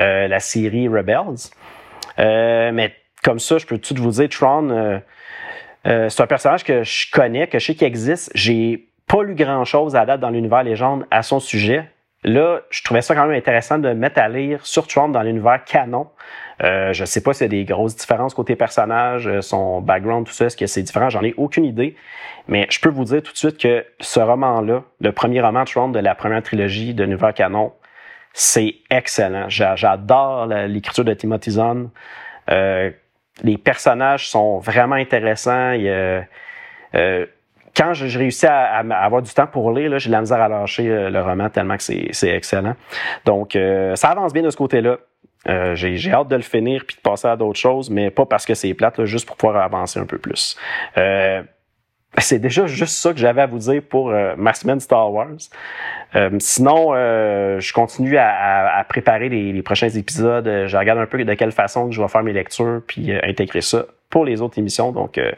euh, 0.00 0.26
la 0.26 0.40
série 0.40 0.88
Rebels. 0.88 1.50
Euh, 2.18 2.72
mais 2.72 2.94
comme 3.22 3.38
ça, 3.38 3.58
je 3.58 3.66
peux 3.66 3.78
tout 3.78 3.94
vous 3.96 4.10
dire, 4.10 4.28
Tron, 4.30 5.00
c'est 5.84 6.20
un 6.20 6.26
personnage 6.26 6.64
que 6.64 6.82
je 6.82 7.10
connais, 7.10 7.46
que 7.46 7.58
je 7.58 7.66
sais 7.66 7.74
qu'il 7.74 7.86
existe. 7.86 8.30
J'ai 8.34 8.88
pas 9.06 9.22
lu 9.22 9.34
grand-chose 9.34 9.94
à 9.94 10.06
date 10.06 10.20
dans 10.20 10.30
l'univers 10.30 10.62
légende 10.62 11.06
à 11.10 11.22
son 11.22 11.38
sujet. 11.38 11.84
Là, 12.24 12.60
je 12.70 12.82
trouvais 12.82 13.02
ça 13.02 13.14
quand 13.14 13.26
même 13.26 13.36
intéressant 13.36 13.78
de 13.78 13.90
mettre 13.90 14.20
à 14.20 14.28
lire 14.28 14.64
sur 14.64 14.86
Trump 14.86 15.12
dans 15.12 15.22
l'univers 15.22 15.64
canon. 15.64 16.08
Euh, 16.62 16.92
je 16.92 17.04
sais 17.04 17.22
pas 17.22 17.32
s'il 17.32 17.44
y 17.44 17.46
a 17.46 17.48
des 17.48 17.64
grosses 17.64 17.96
différences 17.96 18.34
côté 18.34 18.54
personnage, 18.54 19.26
euh, 19.26 19.40
son 19.40 19.80
background, 19.80 20.26
tout 20.26 20.32
ça, 20.32 20.46
est-ce 20.46 20.56
que 20.56 20.66
c'est 20.66 20.82
différent? 20.82 21.08
J'en 21.08 21.22
ai 21.22 21.34
aucune 21.36 21.64
idée. 21.64 21.96
Mais 22.48 22.66
je 22.70 22.78
peux 22.80 22.88
vous 22.88 23.04
dire 23.04 23.22
tout 23.22 23.32
de 23.32 23.36
suite 23.36 23.58
que 23.58 23.84
ce 24.00 24.20
roman-là, 24.20 24.82
le 25.00 25.12
premier 25.12 25.40
roman 25.40 25.64
de 25.64 25.68
Trump 25.68 25.94
de 25.94 26.00
la 26.00 26.14
première 26.14 26.42
trilogie 26.42 26.94
de 26.94 27.04
l'univers 27.04 27.34
canon, 27.34 27.72
c'est 28.32 28.76
excellent. 28.90 29.48
J'adore 29.48 30.46
l'écriture 30.46 31.04
de 31.04 31.14
Timothy 31.14 31.52
Zahn. 31.52 31.90
Euh, 32.50 32.90
les 33.42 33.58
personnages 33.58 34.28
sont 34.28 34.58
vraiment 34.58 34.94
intéressants. 34.94 35.72
Il 35.72 35.88
euh, 36.94 37.26
quand 37.76 37.94
j'ai 37.94 38.18
réussi 38.18 38.46
à, 38.46 38.78
avoir 38.78 39.22
du 39.22 39.32
temps 39.32 39.46
pour 39.46 39.72
lire, 39.72 39.98
j'ai 39.98 40.10
la 40.10 40.20
misère 40.20 40.40
à 40.40 40.48
lâcher 40.48 40.88
euh, 40.88 41.10
le 41.10 41.22
roman 41.22 41.48
tellement 41.48 41.76
que 41.76 41.82
c'est 41.82 42.28
excellent. 42.28 42.74
Donc, 43.24 43.56
euh, 43.56 43.96
ça 43.96 44.10
avance 44.10 44.32
bien 44.32 44.42
de 44.42 44.50
ce 44.50 44.56
côté-là. 44.56 44.98
Euh, 45.48 45.74
j'ai 45.74 46.12
hâte 46.12 46.28
de 46.28 46.36
le 46.36 46.42
finir 46.42 46.84
puis 46.86 46.96
de 46.96 47.00
passer 47.00 47.26
à 47.26 47.36
d'autres 47.36 47.58
choses, 47.58 47.90
mais 47.90 48.10
pas 48.10 48.26
parce 48.26 48.46
que 48.46 48.54
c'est 48.54 48.74
plate, 48.74 49.04
juste 49.04 49.26
pour 49.26 49.36
pouvoir 49.36 49.62
avancer 49.62 49.98
un 49.98 50.06
peu 50.06 50.18
plus. 50.18 50.56
c'est 52.18 52.38
déjà 52.38 52.66
juste 52.66 52.98
ça 52.98 53.12
que 53.12 53.18
j'avais 53.18 53.40
à 53.40 53.46
vous 53.46 53.58
dire 53.58 53.82
pour 53.88 54.12
ma 54.36 54.52
semaine 54.52 54.78
Star 54.78 55.10
Wars. 55.10 55.38
sinon, 56.38 56.94
je 56.94 57.72
continue 57.72 58.18
à, 58.18 58.84
préparer 58.88 59.30
les, 59.30 59.52
les, 59.52 59.62
prochains 59.62 59.88
épisodes. 59.88 60.44
Je 60.66 60.76
regarde 60.76 61.00
un 61.00 61.06
peu 61.06 61.24
de 61.24 61.34
quelle 61.34 61.50
façon 61.50 61.88
que 61.88 61.94
je 61.94 62.00
vais 62.00 62.08
faire 62.08 62.22
mes 62.22 62.34
lectures 62.34 62.82
puis 62.86 63.12
intégrer 63.24 63.62
ça 63.62 63.86
pour 64.12 64.24
les 64.26 64.42
autres 64.42 64.58
émissions. 64.58 64.92
Donc, 64.92 65.18
euh, 65.18 65.32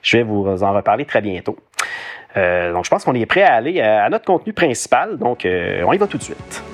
je 0.00 0.16
vais 0.16 0.22
vous 0.22 0.46
en 0.62 0.72
reparler 0.72 1.04
très 1.04 1.20
bientôt. 1.20 1.56
Euh, 2.36 2.72
donc, 2.72 2.84
je 2.84 2.90
pense 2.90 3.04
qu'on 3.04 3.14
est 3.14 3.26
prêt 3.26 3.42
à 3.42 3.54
aller 3.54 3.80
à, 3.82 4.08
notre 4.08 4.24
contenu 4.24 4.52
principal. 4.54 5.18
Donc, 5.18 5.44
euh, 5.44 5.82
on 5.84 5.92
y 5.92 5.98
va 5.98 6.06
tout 6.06 6.16
de 6.16 6.22
suite. 6.22 6.64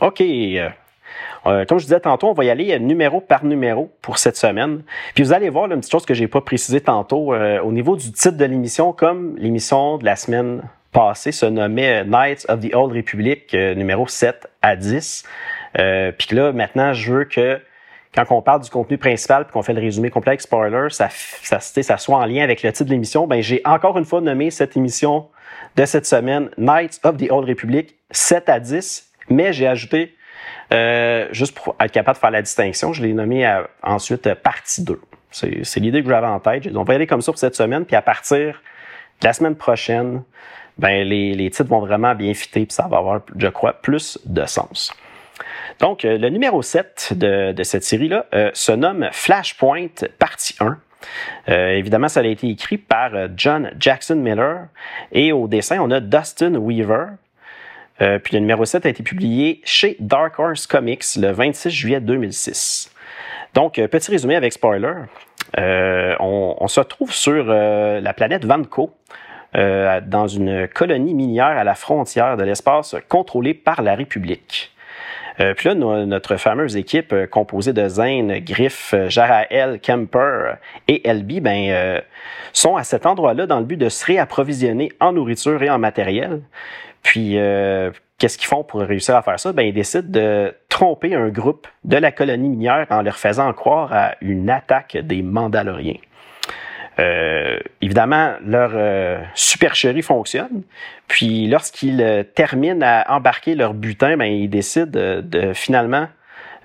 OK. 0.00 0.22
comme 1.68 1.78
je 1.78 1.84
disais 1.84 2.00
tantôt, 2.00 2.28
on 2.28 2.32
va 2.32 2.44
y 2.44 2.50
aller 2.50 2.78
numéro 2.78 3.20
par 3.20 3.44
numéro 3.44 3.90
pour 4.00 4.18
cette 4.18 4.36
semaine. 4.36 4.82
Puis 5.14 5.24
vous 5.24 5.32
allez 5.32 5.48
voir 5.48 5.66
une 5.66 5.78
petite 5.78 5.92
chose 5.92 6.06
que 6.06 6.14
j'ai 6.14 6.28
pas 6.28 6.40
précisé 6.40 6.80
tantôt 6.80 7.34
au 7.34 7.72
niveau 7.72 7.96
du 7.96 8.10
titre 8.10 8.36
de 8.36 8.44
l'émission, 8.44 8.92
comme 8.92 9.36
l'émission 9.38 9.98
de 9.98 10.04
la 10.04 10.16
semaine 10.16 10.62
passé 10.92 11.32
se 11.32 11.46
nommait 11.46 12.04
Knights 12.04 12.46
of 12.48 12.60
the 12.60 12.74
Old 12.74 12.92
Republic, 12.94 13.54
euh, 13.54 13.74
numéro 13.74 14.06
7 14.06 14.46
à 14.60 14.76
10. 14.76 15.24
Euh, 15.78 16.12
puis 16.12 16.36
là, 16.36 16.52
maintenant, 16.52 16.92
je 16.92 17.12
veux 17.12 17.24
que 17.24 17.60
quand 18.14 18.24
on 18.30 18.42
parle 18.42 18.60
du 18.60 18.70
contenu 18.70 18.98
principal 18.98 19.44
puis 19.44 19.54
qu'on 19.54 19.62
fait 19.62 19.72
le 19.72 19.80
résumé 19.80 20.10
complet 20.10 20.36
spoiler, 20.38 20.88
ça, 20.90 21.08
ça, 21.10 21.60
ça 21.60 21.96
soit 21.96 22.18
en 22.18 22.26
lien 22.26 22.44
avec 22.44 22.62
le 22.62 22.70
titre 22.70 22.84
de 22.84 22.90
l'émission, 22.90 23.26
ben 23.26 23.40
j'ai 23.40 23.62
encore 23.64 23.96
une 23.96 24.04
fois 24.04 24.20
nommé 24.20 24.50
cette 24.50 24.76
émission 24.76 25.28
de 25.76 25.84
cette 25.86 26.04
semaine 26.04 26.50
Knights 26.58 27.00
of 27.04 27.16
the 27.16 27.30
Old 27.30 27.48
Republic 27.48 27.96
7 28.10 28.50
à 28.50 28.60
10, 28.60 29.10
mais 29.30 29.54
j'ai 29.54 29.66
ajouté, 29.66 30.14
euh, 30.74 31.26
juste 31.32 31.56
pour 31.56 31.74
être 31.80 31.90
capable 31.90 32.16
de 32.16 32.20
faire 32.20 32.30
la 32.30 32.42
distinction, 32.42 32.92
je 32.92 33.02
l'ai 33.02 33.14
nommé 33.14 33.50
ensuite 33.82 34.34
partie 34.34 34.84
2. 34.84 35.00
C'est 35.30 35.80
l'idée 35.80 36.02
que 36.02 36.10
j'avais 36.10 36.26
en 36.26 36.40
tête. 36.40 36.68
On 36.74 36.84
va 36.84 36.92
aller 36.92 37.06
comme 37.06 37.22
ça 37.22 37.32
pour 37.32 37.38
cette 37.38 37.56
semaine, 37.56 37.86
puis 37.86 37.96
à 37.96 38.02
partir 38.02 38.60
de 39.22 39.26
la 39.26 39.32
semaine 39.32 39.56
prochaine, 39.56 40.22
ben 40.78 41.06
les, 41.06 41.34
les 41.34 41.50
titres 41.50 41.68
vont 41.68 41.80
vraiment 41.80 42.14
bien 42.14 42.34
fitter, 42.34 42.66
puis 42.66 42.74
ça 42.74 42.88
va 42.88 42.98
avoir, 42.98 43.20
je 43.36 43.48
crois, 43.48 43.74
plus 43.74 44.18
de 44.24 44.44
sens. 44.46 44.92
Donc, 45.80 46.04
euh, 46.04 46.18
le 46.18 46.28
numéro 46.28 46.62
7 46.62 47.14
de, 47.16 47.52
de 47.52 47.62
cette 47.62 47.84
série-là 47.84 48.26
euh, 48.34 48.50
se 48.54 48.72
nomme 48.72 49.08
Flashpoint 49.12 49.88
partie 50.18 50.54
1. 50.60 50.78
Euh, 51.48 51.70
évidemment, 51.70 52.08
ça 52.08 52.20
a 52.20 52.24
été 52.24 52.48
écrit 52.48 52.78
par 52.78 53.10
John 53.36 53.72
Jackson 53.78 54.16
Miller 54.16 54.68
et 55.10 55.32
au 55.32 55.48
dessin, 55.48 55.78
on 55.80 55.90
a 55.90 56.00
Dustin 56.00 56.54
Weaver. 56.54 57.06
puis 57.98 58.34
le 58.34 58.38
numéro 58.38 58.64
7 58.64 58.86
a 58.86 58.88
été 58.88 59.02
publié 59.02 59.60
chez 59.64 59.96
Dark 59.98 60.38
Horse 60.38 60.66
Comics 60.68 61.04
le 61.16 61.32
26 61.32 61.70
juillet 61.70 62.00
2006. 62.00 62.92
Donc, 63.54 63.74
petit 63.74 64.10
résumé 64.10 64.36
avec 64.36 64.52
spoiler. 64.52 64.94
On, 65.58 66.56
on, 66.58 66.68
se 66.68 66.80
trouve 66.80 67.12
sur 67.12 67.44
la 67.44 68.14
planète 68.14 68.44
Vanco, 68.44 68.94
euh, 69.54 70.00
dans 70.00 70.26
une 70.26 70.66
colonie 70.66 71.12
minière 71.12 71.44
à 71.44 71.64
la 71.64 71.74
frontière 71.74 72.38
de 72.38 72.42
l'espace 72.42 72.96
contrôlée 73.10 73.52
par 73.52 73.82
la 73.82 73.94
République. 73.94 74.72
Euh, 75.40 75.52
puis 75.54 75.68
là, 75.68 75.74
notre 75.74 76.36
fameuse 76.36 76.76
équipe 76.76 77.12
euh, 77.12 77.26
composée 77.26 77.74
de 77.74 77.86
Zane, 77.86 78.38
Griff, 78.38 78.94
Jarael, 79.08 79.78
Kemper 79.80 80.54
et 80.88 81.06
Elby 81.06 81.40
ben, 81.40 82.00
sont 82.54 82.76
à 82.76 82.84
cet 82.84 83.04
endroit-là 83.04 83.46
dans 83.46 83.58
le 83.58 83.66
but 83.66 83.76
de 83.76 83.90
se 83.90 84.06
réapprovisionner 84.06 84.90
en 85.00 85.12
nourriture 85.12 85.62
et 85.62 85.68
en 85.68 85.78
matériel. 85.78 86.40
Puis, 87.02 87.36
qu'est-ce 88.18 88.38
qu'ils 88.38 88.48
font 88.48 88.62
pour 88.62 88.80
réussir 88.80 89.16
à 89.16 89.22
faire 89.22 89.40
ça? 89.40 89.52
Ben, 89.52 89.64
ils 89.64 89.74
décident 89.74 90.08
de 90.08 90.54
tromper 90.68 91.14
un 91.14 91.28
groupe 91.28 91.66
de 91.84 91.96
la 91.96 92.12
colonie 92.12 92.48
minière 92.48 92.86
en 92.88 93.02
leur 93.02 93.16
faisant 93.16 93.52
croire 93.52 93.92
à 93.92 94.14
une 94.20 94.48
attaque 94.48 94.96
des 94.96 95.22
Mandaloriens. 95.22 95.98
Euh, 96.98 97.58
évidemment, 97.80 98.34
leur 98.44 98.72
euh, 98.74 99.18
supercherie 99.34 100.02
fonctionne. 100.02 100.62
Puis 101.08 101.46
lorsqu'ils 101.46 102.02
euh, 102.02 102.22
terminent 102.22 102.80
à 102.82 103.16
embarquer 103.16 103.54
leur 103.54 103.74
butin, 103.74 104.16
ben, 104.16 104.26
ils 104.26 104.48
décident 104.48 104.90
de, 104.90 105.52
finalement 105.54 106.08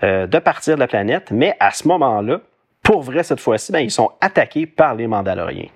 de 0.04 0.38
partir 0.38 0.76
de 0.76 0.80
la 0.80 0.88
planète. 0.88 1.32
Mais 1.32 1.56
à 1.60 1.72
ce 1.72 1.88
moment-là, 1.88 2.42
pour 2.84 3.02
vrai 3.02 3.24
cette 3.24 3.40
fois-ci, 3.40 3.72
ben, 3.72 3.80
ils 3.80 3.90
sont 3.90 4.12
attaqués 4.22 4.68
par 4.68 4.94
les 4.94 5.08
Mandaloriens. 5.08 5.70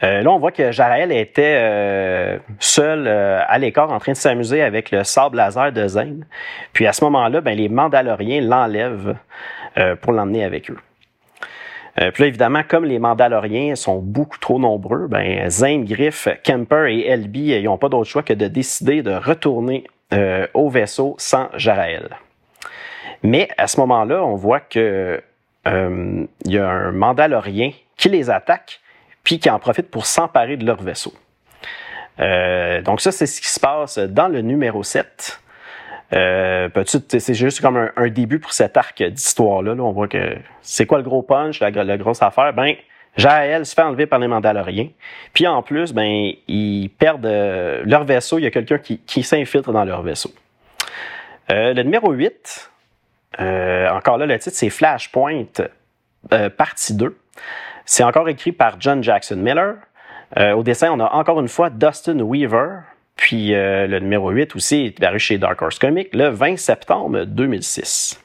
là, 0.00 0.22
on 0.26 0.38
voit 0.38 0.52
que 0.52 0.70
Jarael 0.70 1.10
était 1.10 2.38
seul 2.60 3.08
à 3.08 3.58
l'écart 3.58 3.90
en 3.90 3.98
train 3.98 4.12
de 4.12 4.16
s'amuser 4.16 4.62
avec 4.62 4.92
le 4.92 5.02
sable 5.02 5.38
laser 5.38 5.72
de 5.72 5.88
Zane. 5.88 6.24
Puis 6.72 6.86
à 6.86 6.92
ce 6.92 7.02
moment-là, 7.02 7.40
ben, 7.40 7.56
les 7.56 7.68
Mandaloriens 7.68 8.42
l'enlèvent 8.42 9.16
pour 10.00 10.12
l'emmener 10.12 10.44
avec 10.44 10.70
eux. 10.70 10.78
Euh, 12.00 12.10
puis 12.10 12.22
là, 12.22 12.28
évidemment, 12.28 12.62
comme 12.66 12.84
les 12.84 12.98
Mandaloriens 12.98 13.74
sont 13.74 13.98
beaucoup 13.98 14.38
trop 14.38 14.58
nombreux, 14.58 15.08
ben, 15.08 15.48
Zane, 15.50 15.84
Griff, 15.84 16.28
Kemper 16.44 16.86
et 16.88 17.06
Elby, 17.06 17.60
n'ont 17.62 17.78
pas 17.78 17.88
d'autre 17.88 18.08
choix 18.08 18.22
que 18.22 18.32
de 18.32 18.46
décider 18.46 19.02
de 19.02 19.12
retourner 19.12 19.84
euh, 20.12 20.46
au 20.54 20.68
vaisseau 20.68 21.14
sans 21.18 21.48
Jarael. 21.56 22.08
Mais 23.22 23.48
à 23.56 23.66
ce 23.66 23.80
moment-là, 23.80 24.22
on 24.24 24.36
voit 24.36 24.60
que 24.60 25.20
euh, 25.66 26.26
y 26.44 26.58
a 26.58 26.68
un 26.68 26.92
Mandalorien 26.92 27.72
qui 27.96 28.08
les 28.08 28.30
attaque, 28.30 28.80
puis 29.24 29.40
qui 29.40 29.50
en 29.50 29.58
profite 29.58 29.90
pour 29.90 30.06
s'emparer 30.06 30.56
de 30.56 30.64
leur 30.64 30.80
vaisseau. 30.80 31.12
donc 32.18 33.00
ça, 33.00 33.12
c'est 33.12 33.26
ce 33.26 33.40
qui 33.40 33.48
se 33.48 33.60
passe 33.60 33.98
dans 33.98 34.28
le 34.28 34.40
numéro 34.40 34.82
7. 34.82 35.40
Euh, 36.14 36.68
c'est 36.86 37.34
juste 37.34 37.60
comme 37.60 37.90
un, 37.94 38.08
début 38.08 38.38
pour 38.38 38.52
cet 38.52 38.76
arc 38.76 39.02
d'histoire-là. 39.02 39.72
On 39.72 39.92
voit 39.92 40.08
que 40.08 40.36
c'est 40.62 40.86
quoi 40.86 40.98
le 40.98 41.04
gros 41.04 41.22
punch, 41.22 41.60
la, 41.60 41.70
grosse 41.98 42.22
affaire? 42.22 42.52
Ben, 42.54 42.74
Jaël 43.16 43.66
se 43.66 43.74
fait 43.74 43.82
enlever 43.82 44.06
par 44.06 44.18
les 44.18 44.28
Mandaloriens. 44.28 44.88
Puis 45.34 45.46
en 45.46 45.62
plus, 45.62 45.92
ben, 45.92 46.32
ils 46.46 46.88
perdent 46.88 47.26
euh, 47.26 47.82
leur 47.84 48.04
vaisseau. 48.04 48.38
Il 48.38 48.44
y 48.44 48.46
a 48.46 48.50
quelqu'un 48.50 48.78
qui, 48.78 48.98
qui 49.00 49.22
s'infiltre 49.22 49.72
dans 49.72 49.84
leur 49.84 50.02
vaisseau. 50.02 50.30
Euh, 51.50 51.74
le 51.74 51.82
numéro 51.82 52.12
8, 52.12 52.70
euh, 53.40 53.88
encore 53.90 54.18
là, 54.18 54.26
le 54.26 54.38
titre, 54.38 54.56
c'est 54.56 54.70
Flashpoint, 54.70 55.46
partie 56.56 56.94
2. 56.94 57.16
C'est 57.84 58.04
encore 58.04 58.28
écrit 58.28 58.52
par 58.52 58.80
John 58.80 59.02
Jackson 59.02 59.36
Miller. 59.36 59.76
au 60.36 60.62
dessin, 60.62 60.90
on 60.92 61.00
a 61.00 61.10
encore 61.12 61.40
une 61.40 61.48
fois 61.48 61.70
Dustin 61.70 62.20
Weaver. 62.20 62.80
Puis 63.18 63.52
euh, 63.52 63.88
le 63.88 63.98
numéro 63.98 64.30
8 64.30 64.54
aussi 64.54 64.86
est 64.86 64.98
paru 64.98 65.18
chez 65.18 65.38
Dark 65.38 65.60
Horse 65.60 65.78
Comics 65.78 66.14
le 66.14 66.28
20 66.28 66.56
septembre 66.56 67.24
2006. 67.24 68.22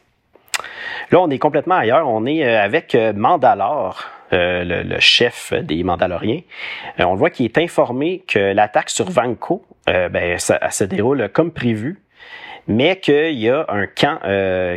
Là, 1.11 1.19
on 1.19 1.29
est 1.31 1.39
complètement 1.39 1.75
ailleurs. 1.75 2.07
On 2.07 2.25
est 2.27 2.45
euh, 2.45 2.63
avec 2.63 2.93
euh, 2.93 3.11
Mandalore, 3.11 4.03
le, 4.31 4.99
chef 4.99 5.51
des 5.53 5.83
Mandaloriens. 5.83 6.41
on 6.99 7.11
le 7.11 7.17
voit 7.17 7.31
qui 7.31 7.43
est 7.45 7.57
informé 7.57 8.23
que 8.27 8.39
l'attaque 8.39 8.89
sur 8.89 9.09
Vanco, 9.09 9.63
ben, 9.85 10.39
ça, 10.39 10.71
se 10.71 10.83
déroule 10.85 11.29
comme 11.29 11.51
prévu, 11.51 12.01
mais 12.67 12.95
qu'il 12.95 13.33
y 13.33 13.47
a 13.49 13.65
un 13.69 13.85
camp 13.85 14.17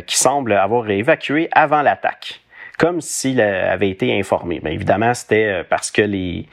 qui 0.05 0.15
semble 0.15 0.53
avoir 0.53 0.87
évacué 0.91 1.49
avant 1.53 1.81
l'attaque, 1.81 2.41
comme 2.77 3.01
s'il 3.01 3.41
avait 3.41 3.89
été 3.89 4.15
informé. 4.19 4.59
Mais 4.61 4.75
évidemment, 4.75 5.15
c'était 5.15 5.63
parce 5.63 5.89
que 5.89 6.03
les, 6.03 6.45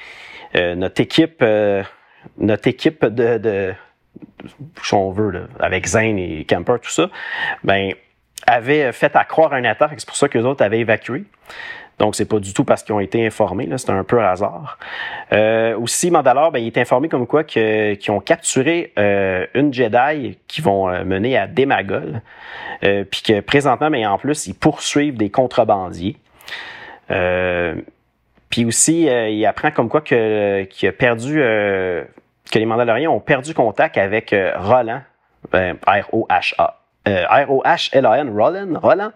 notre 0.55 1.03
équipe 1.03 1.45
notre 2.39 2.69
équipe 2.69 3.05
de, 3.05 3.75
si 4.83 4.95
on 4.95 5.11
veut, 5.11 5.49
avec 5.61 5.87
Zane 5.87 6.19
et 6.19 6.45
Camper, 6.45 6.77
tout 6.83 6.91
ça, 6.91 7.11
ben, 7.63 7.93
avait 8.47 8.93
fait 8.93 9.17
à 9.17 9.25
croire 9.25 9.53
un 9.53 9.65
attaque. 9.65 9.95
C'est 9.99 10.07
pour 10.07 10.17
ça 10.17 10.29
que 10.29 10.39
les 10.39 10.45
autres 10.45 10.65
avaient 10.65 10.81
évacué. 10.81 11.25
Donc, 11.99 12.17
c'est 12.17 12.25
pas 12.25 12.41
du 12.41 12.53
tout 12.53 12.65
parce 12.65 12.83
qu'ils 12.83 12.95
ont 12.95 13.01
été 13.01 13.25
informés, 13.25 13.69
c'est 13.77 13.91
un 13.91 14.03
peu 14.03 14.21
hasard. 14.21 14.79
Euh, 15.33 15.79
aussi, 15.79 16.11
Mandalore, 16.11 16.51
ben, 16.51 16.59
il 16.59 16.67
est 16.67 16.79
informé 16.79 17.09
comme 17.09 17.27
quoi 17.27 17.45
qu'ils 17.45 18.11
ont 18.11 18.21
capturé 18.21 18.93
euh, 18.99 19.47
une 19.55 19.73
Jedi 19.73 20.39
qui 20.49 20.61
vont 20.61 20.89
euh, 20.89 21.05
mener 21.05 21.39
à 21.39 21.47
Demagol, 21.47 22.21
puis 22.81 23.23
que 23.23 23.41
présentement, 23.41 23.91
mais 23.91 24.03
ben, 24.03 24.11
en 24.11 24.19
plus, 24.19 24.47
ils 24.47 24.55
poursuivent 24.55 25.17
des 25.17 25.31
contrebandiers. 25.31 26.17
Puis 28.51 28.65
aussi, 28.65 29.03
il 29.03 29.47
apprend 29.47 29.71
comme 29.71 29.89
quoi 29.89 30.01
que, 30.01 30.65
qu'il 30.65 30.89
a 30.89 30.93
perdu, 30.93 31.35
que 31.35 32.59
les 32.59 32.67
Mandaloriens 32.67 33.11
ont 33.11 33.21
perdu 33.21 33.55
contact 33.55 33.99
avec 33.99 34.35
Roland, 34.57 35.03
R-O-H-A. 35.53 36.81
R-O-H-L-A-N, 37.07 38.31
Roland, 38.31 38.81
Roland, 38.81 39.13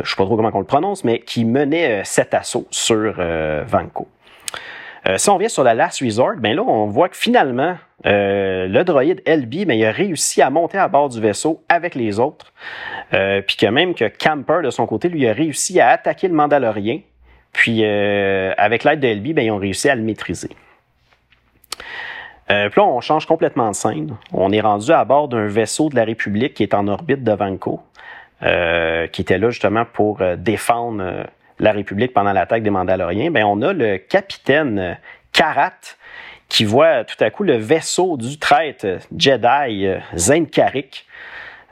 je 0.00 0.08
sais 0.08 0.16
pas 0.16 0.24
trop 0.24 0.36
comment 0.36 0.50
on 0.54 0.60
le 0.60 0.64
prononce, 0.64 1.04
mais 1.04 1.20
qui 1.20 1.44
menait 1.44 2.02
cet 2.04 2.32
assaut 2.34 2.66
sur 2.70 3.14
Vanco. 3.66 4.08
Euh, 5.08 5.16
si 5.16 5.30
on 5.30 5.38
vient 5.38 5.48
sur 5.48 5.64
la 5.64 5.74
Last 5.74 6.02
Resort, 6.02 6.36
ben 6.38 6.54
là, 6.54 6.62
on 6.62 6.86
voit 6.86 7.08
que 7.08 7.16
finalement, 7.16 7.76
euh, 8.06 8.66
le 8.66 8.84
droïde 8.84 9.22
LB, 9.26 9.66
ben, 9.66 9.72
il 9.72 9.84
a 9.84 9.90
réussi 9.90 10.42
à 10.42 10.50
monter 10.50 10.78
à 10.78 10.88
bord 10.88 11.08
du 11.08 11.20
vaisseau 11.20 11.62
avec 11.68 11.94
les 11.94 12.20
autres. 12.20 12.52
Euh, 13.14 13.40
puis 13.40 13.56
que 13.56 13.66
même 13.66 13.94
que 13.94 14.04
Camper, 14.04 14.60
de 14.62 14.70
son 14.70 14.86
côté, 14.86 15.08
lui 15.08 15.26
a 15.26 15.32
réussi 15.32 15.80
à 15.80 15.88
attaquer 15.90 16.28
le 16.28 16.34
Mandalorien. 16.34 17.00
Puis 17.52 17.84
avec 17.84 18.84
l'aide 18.84 19.00
de 19.00 19.08
LB, 19.08 19.34
ben, 19.34 19.44
ils 19.44 19.50
ont 19.50 19.58
réussi 19.58 19.88
à 19.88 19.94
le 19.94 20.02
maîtriser. 20.02 20.50
puis 22.46 22.56
là, 22.56 22.84
on 22.84 23.00
change 23.00 23.26
complètement 23.26 23.70
de 23.70 23.74
scène. 23.74 24.16
On 24.32 24.52
est 24.52 24.60
rendu 24.60 24.92
à 24.92 25.04
bord 25.04 25.28
d'un 25.28 25.46
vaisseau 25.46 25.88
de 25.88 25.96
la 25.96 26.04
République 26.04 26.54
qui 26.54 26.62
est 26.62 26.74
en 26.74 26.86
orbite 26.86 27.24
de 27.24 27.32
Vanco, 27.32 27.80
qui 28.40 29.22
était 29.22 29.38
là 29.38 29.50
justement 29.50 29.84
pour 29.84 30.22
défendre 30.36 31.26
la 31.60 31.72
République 31.72 32.12
pendant 32.12 32.32
l'attaque 32.32 32.62
des 32.62 32.70
Mandaloriens, 32.70 33.30
ben 33.30 33.44
on 33.44 33.62
a 33.62 33.72
le 33.72 33.98
capitaine 33.98 34.98
Karat 35.32 35.72
qui 36.48 36.64
voit 36.64 37.04
tout 37.04 37.22
à 37.22 37.30
coup 37.30 37.42
le 37.42 37.56
vaisseau 37.56 38.16
du 38.16 38.38
traître 38.38 38.86
Jedi 39.16 39.86
euh, 39.86 39.98
Zain 40.16 40.46
Karik 40.46 41.06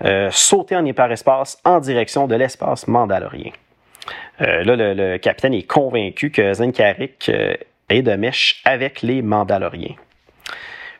euh, 0.04 0.28
sauter 0.30 0.76
en 0.76 0.84
hyperespace 0.84 1.58
en 1.64 1.80
direction 1.80 2.26
de 2.26 2.34
l'espace 2.34 2.86
mandalorien. 2.86 3.50
Euh, 4.40 4.64
là, 4.64 4.76
le, 4.94 5.16
capitaine 5.18 5.54
est 5.54 5.66
convaincu 5.66 6.30
que 6.30 6.52
Zain 6.52 6.72
Karik 6.72 7.30
est 7.88 8.02
de 8.02 8.12
mèche 8.16 8.62
avec 8.64 9.02
les 9.02 9.22
Mandaloriens. 9.22 9.94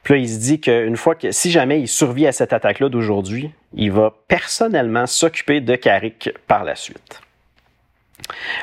Puis 0.02 0.14
là, 0.14 0.20
il 0.20 0.28
se 0.28 0.38
dit 0.38 0.60
qu'une 0.60 0.96
fois 0.96 1.16
que, 1.16 1.32
si 1.32 1.50
jamais 1.50 1.80
il 1.80 1.88
survit 1.88 2.28
à 2.28 2.32
cette 2.32 2.52
attaque-là 2.52 2.88
d'aujourd'hui, 2.88 3.50
il 3.74 3.90
va 3.90 4.14
personnellement 4.28 5.06
s'occuper 5.06 5.60
de 5.60 5.74
Karik 5.74 6.30
par 6.46 6.62
la 6.62 6.76
suite. 6.76 7.20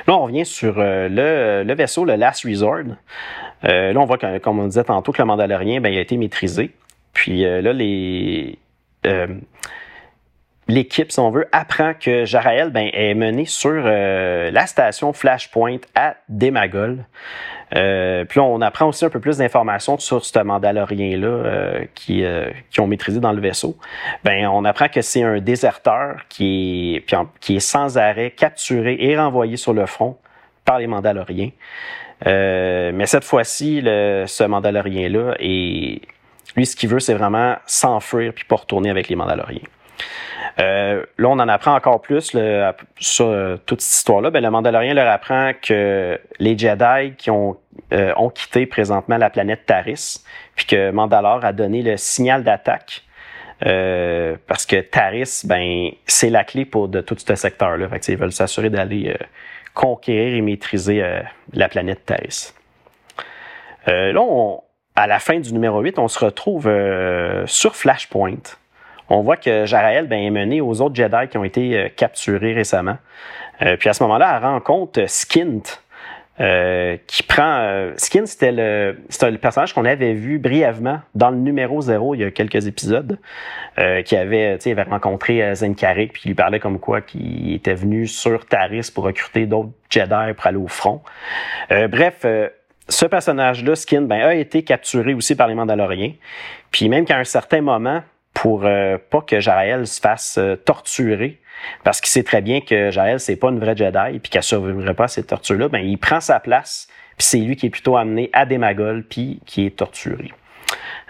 Là, 0.07 0.15
on 0.15 0.23
revient 0.23 0.45
sur 0.45 0.75
euh, 0.79 1.09
le, 1.65 1.73
vaisseau, 1.73 2.05
le 2.05 2.15
Last 2.15 2.45
Resort. 2.45 2.95
Euh, 3.65 3.93
là, 3.93 3.99
on 3.99 4.05
voit, 4.05 4.17
que, 4.17 4.37
comme 4.37 4.59
on 4.59 4.67
disait 4.67 4.83
tantôt, 4.83 5.11
que 5.11 5.21
le 5.21 5.25
Mandalorien 5.25 5.81
ben, 5.81 5.89
il 5.89 5.97
a 5.97 6.01
été 6.01 6.17
maîtrisé. 6.17 6.71
Puis 7.13 7.45
euh, 7.45 7.61
là, 7.61 7.73
les, 7.73 8.57
l'équipe, 10.67 11.11
si 11.11 11.19
on 11.19 11.29
veut, 11.29 11.47
apprend 11.51 11.93
que 11.93 12.25
Jarael 12.25 12.69
ben, 12.69 12.89
est 12.93 13.13
mené 13.13 13.45
sur 13.45 13.83
la 13.83 14.65
station 14.67 15.13
Flashpoint 15.13 15.79
à 15.95 16.15
Demagol. 16.29 17.05
Euh, 17.75 18.23
puis 18.25 18.39
on 18.39 18.61
apprend 18.61 18.87
aussi 18.87 19.05
un 19.05 19.09
peu 19.09 19.19
plus 19.19 19.37
d'informations 19.37 19.97
sur 19.97 20.23
ce 20.23 20.39
Mandalorien-là 20.39 21.27
euh, 21.27 21.85
qui, 21.95 22.23
euh, 22.23 22.49
qui 22.69 22.81
ont 22.81 22.87
maîtrisé 22.87 23.19
dans 23.19 23.31
le 23.31 23.41
vaisseau. 23.41 23.77
Ben, 24.23 24.47
on 24.47 24.63
apprend 24.65 24.89
que 24.89 25.01
c'est 25.01 25.23
un 25.23 25.39
déserteur 25.39 26.17
qui 26.29 26.95
est, 26.95 27.15
qui 27.39 27.55
est 27.55 27.59
sans 27.59 27.97
arrêt 27.97 28.31
capturé 28.31 28.97
et 28.99 29.17
renvoyé 29.17 29.57
sur 29.57 29.73
le 29.73 29.85
front 29.85 30.17
par 30.65 30.79
les 30.79 30.87
Mandaloriens. 30.87 31.51
mais 32.25 33.05
cette 33.05 33.25
fois-ci, 33.25 33.81
ce 33.83 34.43
Mandalorien-là, 34.43 35.35
lui, 35.39 36.65
ce 36.65 36.75
qu'il 36.75 36.89
veut, 36.89 36.99
c'est 36.99 37.15
vraiment 37.15 37.55
s'enfuir 37.65 38.33
puis 38.33 38.45
pas 38.45 38.55
retourner 38.55 38.89
avec 38.89 39.09
les 39.09 39.15
Mandaloriens. 39.15 39.59
Euh, 40.59 41.03
là, 41.17 41.29
on 41.29 41.39
en 41.39 41.47
apprend 41.47 41.75
encore 41.75 42.01
plus 42.01 42.35
sur 42.99 43.25
euh, 43.27 43.57
toute 43.65 43.81
cette 43.81 43.97
histoire-là. 43.97 44.29
Ben, 44.29 44.43
le 44.43 44.51
Mandalorien 44.51 44.93
leur 44.93 45.07
apprend 45.07 45.51
que 45.59 46.19
les 46.39 46.57
Jedi 46.57 47.15
qui 47.17 47.31
ont, 47.31 47.57
euh, 47.91 48.13
ont 48.17 48.29
quitté 48.29 48.65
présentement 48.65 49.17
la 49.17 49.29
planète 49.29 49.65
Taris, 49.65 50.23
puis 50.55 50.65
que 50.65 50.91
Mandalore 50.91 51.43
a 51.43 51.53
donné 51.53 51.81
le 51.81 51.97
signal 51.97 52.43
d'attaque. 52.43 53.03
parce 53.59 54.65
que 54.65 54.81
Taris, 54.81 55.41
ben, 55.45 55.91
c'est 56.05 56.29
la 56.29 56.43
clé 56.43 56.65
pour 56.65 56.87
de 56.87 57.01
tout 57.01 57.15
ce 57.17 57.35
secteur-là. 57.35 57.87
Fait 57.89 58.07
ils 58.09 58.17
veulent 58.17 58.31
s'assurer 58.31 58.69
d'aller 58.69 59.17
conquérir 59.73 60.35
et 60.35 60.41
maîtriser 60.41 61.01
la 61.53 61.69
planète 61.69 62.05
Taris. 62.05 62.53
là, 63.87 64.57
à 64.95 65.07
la 65.07 65.19
fin 65.19 65.39
du 65.39 65.53
numéro 65.53 65.79
8, 65.81 65.97
on 65.97 66.07
se 66.07 66.23
retrouve 66.23 66.69
sur 67.45 67.75
Flashpoint 67.75 68.43
on 69.09 69.21
voit 69.21 69.37
que 69.37 69.65
Jarael 69.65 70.07
ben, 70.07 70.19
est 70.19 70.29
mené 70.29 70.61
aux 70.61 70.81
autres 70.81 70.95
Jedi 70.95 71.27
qui 71.29 71.37
ont 71.37 71.43
été 71.43 71.77
euh, 71.77 71.89
capturés 71.95 72.53
récemment. 72.53 72.97
Euh, 73.61 73.77
puis 73.77 73.89
à 73.89 73.93
ce 73.93 74.03
moment-là, 74.03 74.37
elle 74.37 74.43
rencontre 74.43 75.07
Skint, 75.07 75.61
euh, 76.39 76.97
qui 77.05 77.21
prend. 77.21 77.91
Skint, 77.95 78.25
c'était 78.25 78.51
le, 78.51 78.97
personnage 79.37 79.73
qu'on 79.73 79.85
avait 79.85 80.13
vu 80.13 80.39
brièvement 80.39 80.99
dans 81.13 81.29
le 81.29 81.37
numéro 81.37 81.79
0 81.81 82.15
il 82.15 82.21
y 82.21 82.23
a 82.23 82.31
quelques 82.31 82.65
épisodes, 82.65 83.19
qui 84.05 84.15
avait, 84.15 84.57
avait 84.65 84.81
rencontré 84.83 85.53
Zenkarik 85.53 86.13
puis 86.13 86.29
lui 86.29 86.35
parlait 86.35 86.59
comme 86.59 86.79
quoi 86.79 87.01
qu'il 87.01 87.53
était 87.53 87.75
venu 87.75 88.07
sur 88.07 88.45
Taris 88.47 88.91
pour 88.93 89.03
recruter 89.03 89.45
d'autres 89.45 89.69
Jedi 89.91 90.33
pour 90.35 90.47
aller 90.47 90.57
au 90.57 90.67
front. 90.67 91.03
bref, 91.69 92.25
ce 92.89 93.05
personnage-là, 93.05 93.75
Skin, 93.75 94.01
ben, 94.01 94.21
a 94.21 94.33
été 94.33 94.63
capturé 94.63 95.13
aussi 95.13 95.35
par 95.35 95.47
les 95.47 95.55
Mandaloriens. 95.55 96.13
Puis 96.71 96.89
même 96.89 97.05
qu'à 97.05 97.17
un 97.17 97.23
certain 97.23 97.61
moment, 97.61 98.01
pour 98.43 98.65
euh, 98.65 98.97
pas 99.09 99.21
que 99.21 99.39
Jaël 99.39 99.87
se 99.87 100.01
fasse 100.01 100.37
euh, 100.37 100.57
torturer 100.57 101.39
parce 101.85 102.01
qu'il 102.01 102.09
sait 102.09 102.23
très 102.23 102.41
bien 102.41 102.59
que 102.59 102.91
Jaël 102.91 103.21
c'est 103.21 103.37
pas 103.37 103.47
une 103.47 103.57
vraie 103.57 103.73
Jedi 103.73 104.19
puis 104.19 104.29
qu'elle 104.29 104.43
survivrait 104.43 104.93
pas 104.95 105.05
à 105.05 105.07
ces 105.07 105.23
tortures 105.23 105.57
là 105.57 105.69
ben 105.69 105.79
il 105.79 105.97
prend 105.97 106.19
sa 106.19 106.41
place 106.41 106.89
puis 107.17 107.25
c'est 107.25 107.37
lui 107.37 107.55
qui 107.55 107.67
est 107.67 107.69
plutôt 107.69 107.95
amené 107.95 108.29
à 108.33 108.45
Démagol 108.45 109.05
puis 109.09 109.39
qui 109.45 109.65
est 109.65 109.77
torturé. 109.77 110.33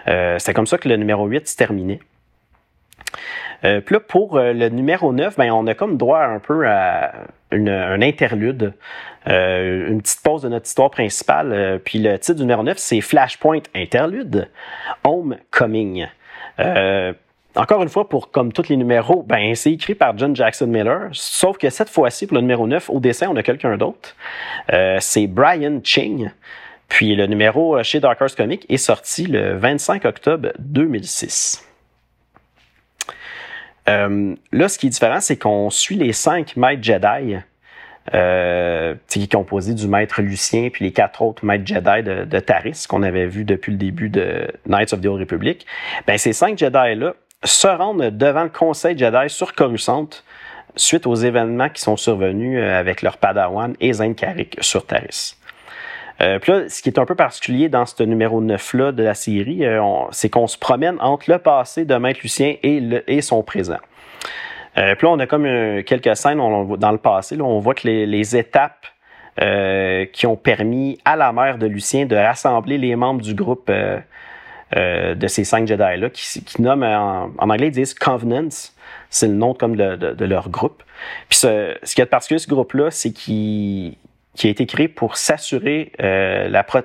Euh, 0.06 0.38
c'est 0.38 0.54
comme 0.54 0.68
ça 0.68 0.78
que 0.78 0.88
le 0.88 0.94
numéro 0.94 1.26
8 1.26 1.48
se 1.48 1.56
terminait. 1.56 1.98
Puis 3.62 3.94
là, 3.94 4.00
pour 4.00 4.38
le 4.38 4.68
numéro 4.68 5.14
9, 5.14 5.38
ben, 5.38 5.50
on 5.50 5.66
a 5.66 5.72
comme 5.72 5.96
droit 5.96 6.20
un 6.20 6.38
peu 6.38 6.68
à 6.68 7.14
un 7.50 8.02
interlude, 8.02 8.74
une 9.24 10.02
petite 10.02 10.22
pause 10.22 10.42
de 10.42 10.50
notre 10.50 10.66
histoire 10.66 10.90
principale. 10.90 11.80
puis 11.82 11.98
le 11.98 12.18
titre 12.18 12.36
du 12.36 12.42
numéro 12.42 12.62
9, 12.62 12.76
c'est 12.76 13.00
Flashpoint 13.00 13.62
Interlude, 13.74 14.50
Homecoming. 15.02 16.06
Encore 17.56 17.82
une 17.82 17.88
fois, 17.88 18.08
pour 18.08 18.32
comme 18.32 18.52
tous 18.52 18.68
les 18.68 18.76
numéros, 18.76 19.22
ben, 19.22 19.54
c'est 19.54 19.72
écrit 19.72 19.94
par 19.94 20.18
John 20.18 20.34
Jackson 20.34 20.66
Miller, 20.66 21.08
sauf 21.12 21.56
que 21.56 21.70
cette 21.70 21.88
fois-ci, 21.88 22.26
pour 22.26 22.34
le 22.34 22.40
numéro 22.40 22.66
9, 22.66 22.90
au 22.90 22.98
dessin, 22.98 23.28
on 23.30 23.36
a 23.36 23.44
quelqu'un 23.44 23.76
d'autre. 23.76 24.16
Euh, 24.72 24.98
c'est 25.00 25.28
Brian 25.28 25.80
Ching. 25.82 26.30
Puis 26.88 27.14
le 27.14 27.26
numéro 27.26 27.76
euh, 27.76 27.82
chez 27.82 28.00
Dark 28.00 28.20
Horse 28.20 28.34
Comics 28.34 28.66
est 28.68 28.76
sorti 28.76 29.26
le 29.26 29.56
25 29.56 30.04
octobre 30.04 30.48
2006. 30.58 31.64
Euh, 33.88 34.34
là, 34.52 34.68
ce 34.68 34.78
qui 34.78 34.86
est 34.86 34.90
différent, 34.90 35.20
c'est 35.20 35.36
qu'on 35.36 35.70
suit 35.70 35.96
les 35.96 36.12
cinq 36.12 36.56
maîtres 36.56 36.82
Jedi 36.82 37.36
euh, 38.12 38.94
qui 39.08 39.22
est 39.22 39.32
composé 39.32 39.74
du 39.74 39.88
maître 39.88 40.20
Lucien 40.20 40.68
puis 40.70 40.84
les 40.84 40.92
quatre 40.92 41.22
autres 41.22 41.44
maîtres 41.44 41.66
Jedi 41.66 42.02
de, 42.02 42.24
de 42.24 42.38
Taris 42.38 42.84
qu'on 42.88 43.02
avait 43.02 43.26
vu 43.26 43.44
depuis 43.44 43.72
le 43.72 43.78
début 43.78 44.08
de 44.08 44.46
Knights 44.66 44.92
of 44.92 45.00
the 45.00 45.06
Old 45.06 45.20
Republic. 45.20 45.66
Ben, 46.06 46.18
ces 46.18 46.32
cinq 46.32 46.58
Jedi-là 46.58 47.14
se 47.44 47.66
rendent 47.66 48.10
devant 48.10 48.44
le 48.44 48.48
Conseil 48.48 48.96
Jedi 48.96 49.28
sur 49.28 49.54
Coruscant 49.54 50.08
suite 50.76 51.06
aux 51.06 51.14
événements 51.14 51.68
qui 51.68 51.80
sont 51.80 51.96
survenus 51.96 52.58
euh, 52.60 52.78
avec 52.78 53.02
leur 53.02 53.18
Padawan 53.18 53.74
et 53.80 53.92
Zain 53.92 54.14
Karik 54.14 54.56
sur 54.60 54.86
Taris. 54.86 55.36
Euh, 56.20 56.38
puis 56.38 56.52
là, 56.52 56.68
ce 56.68 56.82
qui 56.82 56.88
est 56.88 56.98
un 56.98 57.04
peu 57.04 57.14
particulier 57.14 57.68
dans 57.68 57.86
ce 57.86 58.02
numéro 58.02 58.40
9-là 58.40 58.92
de 58.92 59.02
la 59.02 59.14
série, 59.14 59.64
euh, 59.64 59.82
c'est 60.10 60.28
qu'on 60.28 60.46
se 60.46 60.58
promène 60.58 60.96
entre 61.00 61.30
le 61.30 61.38
passé 61.38 61.84
de 61.84 61.94
Maître 61.96 62.20
Lucien 62.22 62.56
et, 62.62 63.20
son 63.20 63.42
présent. 63.42 63.78
Puis 64.74 65.06
là, 65.06 65.08
on 65.08 65.18
a 65.20 65.26
comme 65.28 65.44
quelques 65.84 66.16
scènes 66.16 66.38
dans 66.38 66.90
le 66.90 66.98
passé. 66.98 67.40
On 67.40 67.60
voit 67.60 67.74
que 67.74 67.86
les, 67.86 68.36
étapes 68.36 68.86
qui 70.12 70.26
ont 70.26 70.34
permis 70.34 70.98
à 71.04 71.14
la 71.14 71.32
mère 71.32 71.58
de 71.58 71.66
Lucien 71.68 72.06
de 72.06 72.16
rassembler 72.16 72.76
les 72.76 72.96
membres 72.96 73.22
du 73.22 73.34
groupe 73.34 73.70
euh, 74.76 75.14
de 75.14 75.28
ces 75.28 75.44
cinq 75.44 75.68
Jedi-là, 75.68 76.08
qui, 76.10 76.42
nomment 76.60 76.82
en, 76.82 77.30
anglais, 77.38 77.68
ils 77.68 77.72
disent 77.72 77.94
Covenants. 77.94 78.72
C'est 79.10 79.28
le 79.28 79.34
nom 79.34 79.54
comme 79.54 79.76
de, 79.76 79.94
de, 79.94 80.12
de, 80.12 80.24
leur 80.24 80.48
groupe. 80.48 80.82
Puis 81.28 81.38
ce, 81.38 81.76
ce 81.82 81.94
qui 81.94 82.00
est 82.00 82.06
particulier, 82.06 82.38
ce 82.38 82.48
groupe-là, 82.48 82.90
c'est 82.90 83.12
qu'il 83.12 83.96
qui 84.34 84.48
a 84.48 84.50
été 84.50 84.66
créé 84.66 84.88
pour 84.88 85.16
s'assurer 85.16 85.92
euh, 86.00 86.48
la 86.48 86.64
pro 86.64 86.80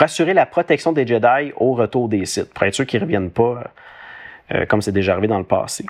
assurer 0.00 0.34
la 0.34 0.46
protection 0.46 0.92
des 0.92 1.06
Jedi 1.06 1.52
au 1.56 1.74
retour 1.74 2.08
des 2.08 2.26
sites, 2.26 2.52
pour 2.52 2.64
être 2.64 2.74
sûr 2.74 2.84
qu'ils 2.84 2.98
ne 2.98 3.04
reviennent 3.04 3.30
pas 3.30 3.62
euh, 4.52 4.66
comme 4.66 4.82
c'est 4.82 4.90
déjà 4.90 5.12
arrivé 5.12 5.28
dans 5.28 5.38
le 5.38 5.44
passé. 5.44 5.86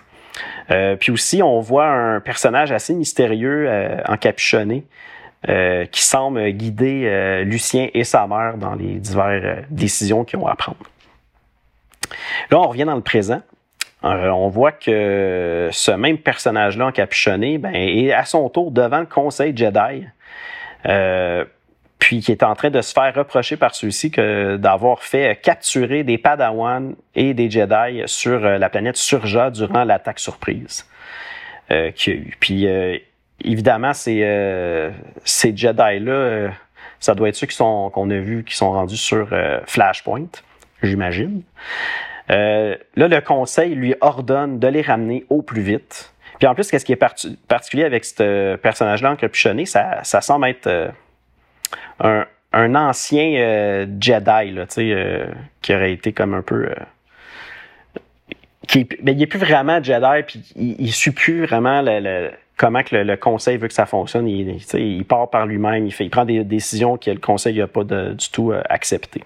Puis 0.99 1.11
aussi, 1.11 1.41
on 1.41 1.59
voit 1.59 1.87
un 1.87 2.19
personnage 2.19 2.71
assez 2.71 2.93
mystérieux, 2.93 3.69
encapuchonné, 4.07 4.83
qui 5.45 6.01
semble 6.01 6.49
guider 6.51 7.43
Lucien 7.45 7.89
et 7.93 8.03
sa 8.03 8.25
mère 8.25 8.57
dans 8.57 8.73
les 8.73 8.95
diverses 8.95 9.65
décisions 9.69 10.23
qu'ils 10.23 10.39
ont 10.39 10.47
à 10.47 10.55
prendre. 10.55 10.77
Là, 12.51 12.59
on 12.59 12.67
revient 12.67 12.85
dans 12.85 12.95
le 12.95 13.01
présent. 13.01 13.41
on 14.03 14.47
voit 14.49 14.71
que 14.71 15.69
ce 15.71 15.91
même 15.91 16.17
personnage-là 16.17 16.87
encapuchonné 16.87 17.57
ben, 17.57 17.73
est 17.73 18.11
à 18.11 18.25
son 18.25 18.49
tour 18.49 18.71
devant 18.71 18.99
le 18.99 19.05
Conseil 19.05 19.55
Jedi. 19.55 20.05
puis 21.99 22.19
qui 22.19 22.31
est 22.31 22.43
en 22.43 22.53
train 22.53 22.69
de 22.69 22.81
se 22.81 22.91
faire 22.91 23.13
reprocher 23.15 23.55
par 23.55 23.73
ceux-ci 23.75 24.09
d'avoir 24.09 25.03
fait 25.03 25.39
capturer 25.41 26.03
des 26.03 26.17
Padawan 26.17 26.95
et 27.15 27.33
des 27.33 27.49
Jedi 27.49 28.03
sur 28.07 28.39
la 28.41 28.69
planète 28.69 28.97
Surja 28.97 29.49
durant 29.49 29.85
l'attaque 29.85 30.19
surprise 30.19 30.85
qu'il 31.95 32.13
y 32.13 32.17
a 32.17 32.19
eu. 32.19 32.37
Puis 32.39 32.67
évidemment, 33.43 33.93
ces 33.93 34.19
Jedi-là, 35.35 36.51
ça 36.99 37.15
doit 37.15 37.29
être 37.29 37.35
ceux 37.35 37.47
qu'on 37.47 38.09
a 38.09 38.17
vus 38.17 38.43
qui 38.43 38.55
sont 38.55 38.71
rendus 38.71 38.97
sur 38.97 39.29
Flashpoint, 39.65 40.27
j'imagine. 40.87 41.43
Euh, 42.29 42.75
là, 42.95 43.07
le 43.07 43.21
conseil 43.21 43.75
lui 43.75 43.95
ordonne 44.01 44.59
de 44.59 44.67
les 44.67 44.81
ramener 44.81 45.25
au 45.29 45.41
plus 45.41 45.61
vite. 45.61 46.13
Puis 46.39 46.47
en 46.47 46.55
plus, 46.55 46.69
qu'est-ce 46.69 46.85
qui 46.85 46.93
est 46.93 47.03
particulier 47.47 47.83
avec 47.83 48.05
ce 48.05 48.55
personnage-là 48.55 49.11
encapuchonné, 49.11 49.65
ça, 49.65 49.99
ça 50.03 50.21
semble 50.21 50.47
être 50.47 50.67
euh, 50.67 52.23
un, 52.51 52.75
ancien 52.75 53.35
euh, 53.35 53.85
Jedi, 53.99 54.55
qui 55.61 55.75
aurait 55.75 55.93
été 55.93 56.11
comme 56.11 56.33
un 56.33 56.41
peu... 56.41 56.69
qui, 58.67 58.85
ben, 58.85 59.11
il 59.13 59.17
n'est 59.17 59.27
plus 59.27 59.39
vraiment 59.39 59.81
Jedi, 59.81 60.23
puis 60.25 60.43
il 60.55 60.85
ne 60.85 60.91
suit 60.91 61.11
plus 61.11 61.45
vraiment 61.45 61.81
le, 61.81 62.31
comment 62.57 62.83
que 62.83 62.95
le, 62.95 63.15
conseil 63.15 63.57
veut 63.57 63.67
que 63.67 63.73
ça 63.73 63.85
fonctionne. 63.85 64.27
Il, 64.27 64.57
il 64.73 65.05
part 65.05 65.29
par 65.29 65.45
lui-même, 65.45 65.85
il, 65.85 65.93
il 65.97 66.09
prend 66.09 66.25
des 66.25 66.43
décisions 66.43 66.97
que 66.97 67.11
le 67.11 67.19
conseil 67.19 67.57
n'a 67.59 67.67
pas 67.67 67.83
du 67.83 68.29
tout 68.31 68.53
acceptées. 68.69 69.23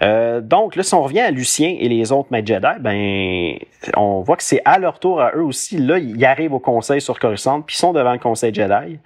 Euh, 0.00 0.40
donc, 0.40 0.76
là, 0.76 0.82
si 0.82 0.94
on 0.94 1.02
revient 1.02 1.20
à 1.20 1.30
Lucien 1.30 1.76
et 1.78 1.88
les 1.88 2.12
autres 2.12 2.28
maîtres 2.30 2.46
Jedi, 2.46 2.80
ben, 2.80 3.58
on 3.96 4.20
voit 4.20 4.36
que 4.36 4.42
c'est 4.42 4.62
à 4.64 4.78
leur 4.78 5.00
tour 5.00 5.20
à 5.20 5.32
eux 5.34 5.42
aussi. 5.42 5.78
Là, 5.78 5.98
ils 5.98 6.24
arrivent 6.24 6.54
au 6.54 6.60
conseil 6.60 7.00
sur 7.00 7.18
Coruscant, 7.18 7.62
puis 7.62 7.74
ils 7.74 7.78
sont 7.78 7.92
devant 7.92 8.12
le 8.12 8.18
conseil 8.18 8.54
Jedi. 8.54 8.98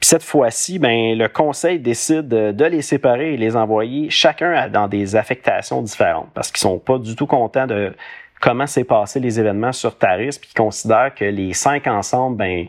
Puis 0.00 0.08
cette 0.08 0.22
fois-ci, 0.22 0.78
ben, 0.78 1.18
le 1.18 1.28
conseil 1.28 1.80
décide 1.80 2.28
de 2.28 2.64
les 2.64 2.82
séparer 2.82 3.34
et 3.34 3.36
les 3.36 3.56
envoyer 3.56 4.10
chacun 4.10 4.68
dans 4.68 4.86
des 4.86 5.16
affectations 5.16 5.82
différentes 5.82 6.28
parce 6.34 6.52
qu'ils 6.52 6.60
sont 6.60 6.78
pas 6.78 6.98
du 6.98 7.16
tout 7.16 7.26
contents 7.26 7.66
de 7.66 7.92
comment 8.40 8.68
s'est 8.68 8.84
passé 8.84 9.18
les 9.18 9.40
événements 9.40 9.72
sur 9.72 9.98
Taris, 9.98 10.38
puis 10.40 10.50
ils 10.52 10.56
considèrent 10.56 11.12
que 11.14 11.24
les 11.24 11.52
cinq 11.52 11.88
ensemble, 11.88 12.36
ben, 12.36 12.66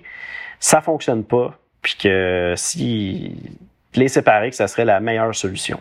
ça 0.59 0.81
fonctionne 0.81 1.23
pas, 1.23 1.53
puis 1.83 1.95
que 2.01 2.53
si 2.57 3.35
les 3.93 4.07
séparer, 4.07 4.49
que 4.49 4.55
ça 4.55 4.67
serait 4.67 4.85
la 4.85 4.99
meilleure 4.99 5.33
solution. 5.35 5.79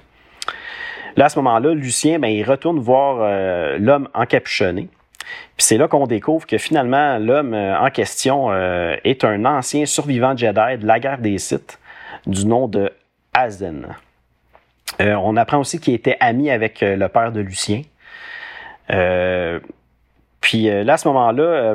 Là, 1.16 1.26
à 1.26 1.28
ce 1.28 1.38
moment-là, 1.38 1.74
Lucien, 1.74 2.18
ben, 2.18 2.28
il 2.28 2.44
retourne 2.44 2.78
voir 2.78 3.18
euh, 3.20 3.78
l'homme 3.78 4.08
encapuchonné. 4.14 4.88
Puis 5.56 5.66
c'est 5.66 5.76
là 5.76 5.88
qu'on 5.88 6.06
découvre 6.06 6.46
que 6.46 6.58
finalement, 6.58 7.18
l'homme 7.18 7.54
euh, 7.54 7.78
en 7.78 7.90
question 7.90 8.50
euh, 8.50 8.96
est 9.04 9.24
un 9.24 9.44
ancien 9.44 9.86
survivant 9.86 10.36
Jedi 10.36 10.78
de 10.78 10.86
la 10.86 11.00
guerre 11.00 11.18
des 11.18 11.38
Sith 11.38 11.78
du 12.26 12.46
nom 12.46 12.68
de 12.68 12.92
Azen. 13.32 13.86
on 14.98 15.36
apprend 15.36 15.58
aussi 15.58 15.78
qu'il 15.78 15.94
était 15.94 16.16
ami 16.20 16.50
avec 16.50 16.80
le 16.80 17.06
père 17.08 17.30
de 17.30 17.40
Lucien. 17.40 17.82
puis 20.40 20.64
là, 20.64 20.92
à 20.92 20.96
ce 20.96 21.08
moment-là, 21.08 21.74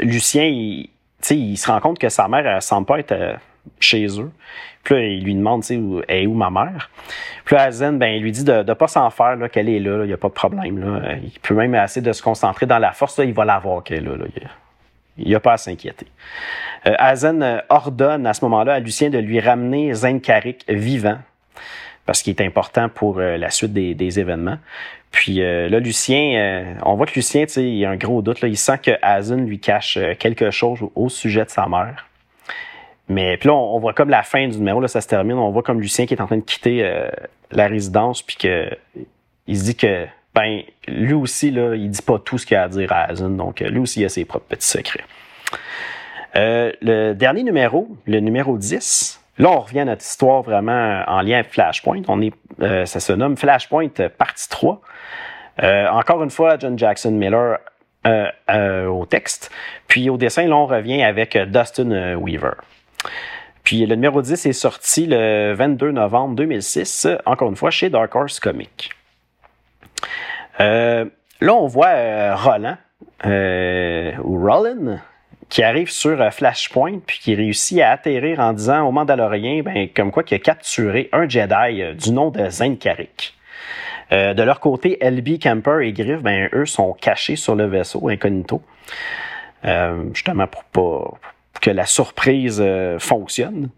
Lucien, 0.00 0.44
il, 0.44 0.90
il 1.30 1.56
se 1.56 1.70
rend 1.70 1.80
compte 1.80 1.98
que 1.98 2.08
sa 2.08 2.28
mère 2.28 2.56
ne 2.56 2.60
semble 2.60 2.86
pas 2.86 2.98
être 2.98 3.38
chez 3.80 4.06
eux. 4.20 4.30
Puis 4.84 4.94
là, 4.94 5.00
il 5.02 5.24
lui 5.24 5.34
demande, 5.34 5.62
tu 5.62 5.68
sais, 5.68 5.76
où 5.76 6.00
est 6.08 6.26
où 6.26 6.34
ma 6.34 6.50
mère? 6.50 6.90
Puis 7.44 7.56
là, 7.56 7.64
Azen, 7.64 7.98
ben, 7.98 8.08
il 8.08 8.22
lui 8.22 8.32
dit 8.32 8.44
de 8.44 8.62
ne 8.62 8.74
pas 8.74 8.88
s'en 8.88 9.10
faire, 9.10 9.36
qu'elle 9.52 9.68
est 9.68 9.80
là, 9.80 10.04
il 10.04 10.08
n'y 10.08 10.12
a 10.12 10.16
pas 10.16 10.28
de 10.28 10.34
problème. 10.34 11.20
Il 11.22 11.40
peut 11.40 11.54
même 11.54 11.74
essayer 11.74 12.00
de 12.00 12.12
se 12.12 12.22
concentrer 12.22 12.66
dans 12.66 12.78
la 12.78 12.92
force, 12.92 13.18
là, 13.18 13.24
il 13.24 13.34
va 13.34 13.44
la 13.44 13.58
voir 13.58 13.82
qu'elle 13.82 13.98
est 13.98 14.16
là. 14.16 14.24
Il 15.18 15.28
n'y 15.28 15.34
a, 15.34 15.40
pas 15.40 15.54
à 15.54 15.56
s'inquiéter. 15.56 16.06
Euh, 16.86 16.94
Azen 16.98 17.42
euh, 17.42 17.58
ordonne 17.68 18.26
à 18.26 18.34
ce 18.34 18.44
moment-là 18.44 18.74
à 18.74 18.80
Lucien 18.80 19.10
de 19.10 19.18
lui 19.18 19.40
ramener 19.40 19.92
Zen 19.92 20.20
Karik 20.20 20.64
vivant, 20.68 21.18
parce 22.06 22.22
qu'il 22.22 22.34
est 22.34 22.44
important 22.44 22.88
pour 22.88 23.18
euh, 23.18 23.36
la 23.36 23.50
suite 23.50 23.72
des, 23.72 24.20
événements. 24.20 24.58
Puis 25.10 25.42
euh, 25.42 25.68
là, 25.68 25.80
Lucien, 25.80 26.76
on 26.84 26.94
voit 26.94 27.06
que 27.06 27.14
Lucien, 27.14 27.46
il 27.56 27.84
a 27.84 27.90
un 27.90 27.96
gros 27.96 28.22
doute. 28.22 28.40
Là, 28.40 28.48
il 28.48 28.56
sent 28.56 28.78
que 28.78 28.92
Azen 29.02 29.46
lui 29.46 29.58
cache 29.58 29.98
quelque 30.18 30.50
chose 30.50 30.80
au 30.94 31.08
sujet 31.08 31.44
de 31.44 31.50
sa 31.50 31.66
mère. 31.66 32.07
Mais 33.08 33.38
puis 33.38 33.48
là, 33.48 33.54
on, 33.54 33.78
voit 33.78 33.94
comme 33.94 34.10
la 34.10 34.22
fin 34.22 34.46
du 34.48 34.58
numéro, 34.58 34.80
là, 34.80 34.88
ça 34.88 35.00
se 35.00 35.08
termine. 35.08 35.38
On 35.38 35.50
voit 35.50 35.62
comme 35.62 35.80
Lucien 35.80 36.06
qui 36.06 36.14
est 36.14 36.20
en 36.20 36.26
train 36.26 36.36
de 36.36 36.42
quitter 36.42 36.84
euh, 36.84 37.08
la 37.50 37.66
résidence, 37.66 38.22
puis 38.22 38.36
que 38.36 38.68
il 39.46 39.58
se 39.58 39.64
dit 39.64 39.76
que 39.76 40.06
ben 40.34 40.62
lui 40.86 41.14
aussi, 41.14 41.50
là, 41.50 41.74
il 41.74 41.90
dit 41.90 42.02
pas 42.02 42.18
tout 42.18 42.36
ce 42.36 42.44
qu'il 42.44 42.56
a 42.56 42.64
à 42.64 42.68
dire 42.68 42.92
à 42.92 43.04
Azun, 43.04 43.30
donc 43.30 43.62
euh, 43.62 43.68
lui 43.68 43.78
aussi 43.78 44.00
il 44.00 44.04
a 44.04 44.10
ses 44.10 44.26
propres 44.26 44.46
petits 44.46 44.68
secrets. 44.68 45.04
Euh, 46.36 46.70
le 46.82 47.14
dernier 47.14 47.42
numéro, 47.42 47.88
le 48.06 48.20
numéro 48.20 48.58
10, 48.58 49.22
là 49.38 49.50
on 49.50 49.60
revient 49.60 49.80
à 49.80 49.84
notre 49.86 50.02
histoire 50.02 50.42
vraiment 50.42 51.02
en 51.06 51.22
lien 51.22 51.38
avec 51.38 51.50
Flashpoint. 51.50 52.02
On 52.08 52.20
est, 52.20 52.34
ça 52.86 53.00
se 53.00 53.12
nomme 53.14 53.38
Flashpoint 53.38 53.88
partie 54.18 54.50
3. 54.50 54.82
encore 55.92 56.22
une 56.22 56.30
fois, 56.30 56.58
John 56.58 56.78
Jackson 56.78 57.12
Miller 57.12 57.58
au 58.04 59.06
texte. 59.06 59.50
Puis 59.86 60.10
au 60.10 60.18
dessin, 60.18 60.46
là, 60.46 60.56
on 60.56 60.66
revient 60.66 61.02
avec 61.02 61.38
Dustin 61.38 62.16
Weaver. 62.16 62.56
Puis 63.68 63.84
le 63.84 63.96
numéro 63.96 64.22
10 64.22 64.46
est 64.46 64.52
sorti 64.54 65.06
le 65.06 65.52
22 65.52 65.90
novembre 65.90 66.34
2006, 66.36 67.06
encore 67.26 67.50
une 67.50 67.56
fois 67.56 67.70
chez 67.70 67.90
Dark 67.90 68.14
Horse 68.14 68.40
Comics. 68.40 68.90
Euh, 70.60 71.04
là, 71.40 71.54
on 71.54 71.66
voit 71.66 71.88
euh, 71.88 72.34
Roland, 72.34 72.78
euh, 73.26 74.12
ou 74.24 74.38
Rollin, 74.42 75.00
qui 75.48 75.62
arrive 75.62 75.90
sur 75.90 76.32
Flashpoint, 76.32 77.00
puis 77.06 77.18
qui 77.18 77.34
réussit 77.34 77.80
à 77.80 77.90
atterrir 77.90 78.40
en 78.40 78.52
disant 78.52 78.86
au 78.86 78.90
Mandalorien, 78.90 79.62
ben, 79.62 79.88
comme 79.94 80.10
quoi 80.10 80.22
qu'il 80.22 80.36
a 80.36 80.40
capturé 80.40 81.08
un 81.12 81.28
Jedi 81.28 81.94
du 81.94 82.12
nom 82.12 82.30
de 82.30 82.48
Zen 82.48 82.76
Karik. 82.76 83.34
de 84.10 84.42
leur 84.42 84.60
côté, 84.60 84.98
LB, 85.00 85.38
Camper 85.42 85.80
et 85.82 85.92
Griff, 85.92 86.22
ben, 86.22 86.48
eux 86.52 86.66
sont 86.66 86.94
cachés 86.94 87.36
sur 87.36 87.54
le 87.54 87.66
vaisseau 87.66 88.08
incognito. 88.08 88.62
justement 90.12 90.46
pour 90.46 90.64
pas, 90.64 91.18
que 91.60 91.70
la 91.70 91.86
surprise 91.86 92.62
euh, 92.64 92.98
fonctionne. 92.98 93.70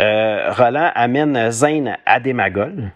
Euh, 0.00 0.50
Roland 0.50 0.90
amène 0.94 1.50
Zane 1.50 1.96
à 2.06 2.20
Démagol. 2.20 2.90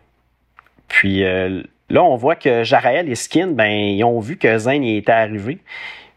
Puis 0.89 1.25
euh, 1.25 1.63
là, 1.91 2.03
on 2.03 2.17
voit 2.17 2.37
que 2.37 2.65
Jaraël 2.65 3.09
et 3.09 3.15
Skin, 3.15 3.49
ben, 3.49 3.71
ils 3.71 4.05
ont 4.05 4.21
vu 4.21 4.37
que 4.37 4.59
Zane 4.59 4.85
y 4.85 4.97
était 4.97 5.13
arrivé. 5.13 5.59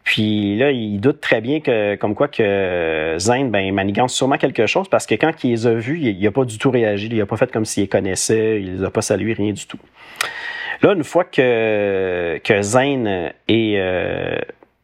Puis 0.04 0.56
là, 0.56 0.72
ils 0.72 0.98
doutent 0.98 1.20
très 1.20 1.40
bien 1.40 1.60
que, 1.60 1.94
comme 1.94 2.14
quoi 2.14 2.26
que 2.26 3.16
Zane, 3.18 3.50
ben, 3.50 3.72
manigance 3.72 4.14
sûrement 4.14 4.38
quelque 4.38 4.66
chose 4.66 4.88
parce 4.88 5.06
que 5.06 5.14
quand 5.14 5.44
il 5.44 5.50
les 5.50 5.66
a 5.66 5.74
vus, 5.74 6.00
il 6.00 6.20
n'a 6.20 6.32
pas 6.32 6.44
du 6.44 6.58
tout 6.58 6.70
réagi. 6.70 7.08
Il 7.10 7.18
n'a 7.18 7.26
pas 7.26 7.36
fait 7.36 7.52
comme 7.52 7.64
s'il 7.64 7.84
les 7.84 7.88
connaissait. 7.88 8.60
Il 8.60 8.78
les 8.78 8.84
a 8.84 8.90
pas 8.90 9.02
salués, 9.02 9.34
rien 9.34 9.52
du 9.52 9.66
tout. 9.66 9.78
Là, 10.82 10.94
une 10.94 11.04
fois 11.04 11.22
que, 11.22 12.40
que 12.42 12.62
Zane 12.62 13.32
est, 13.46 13.76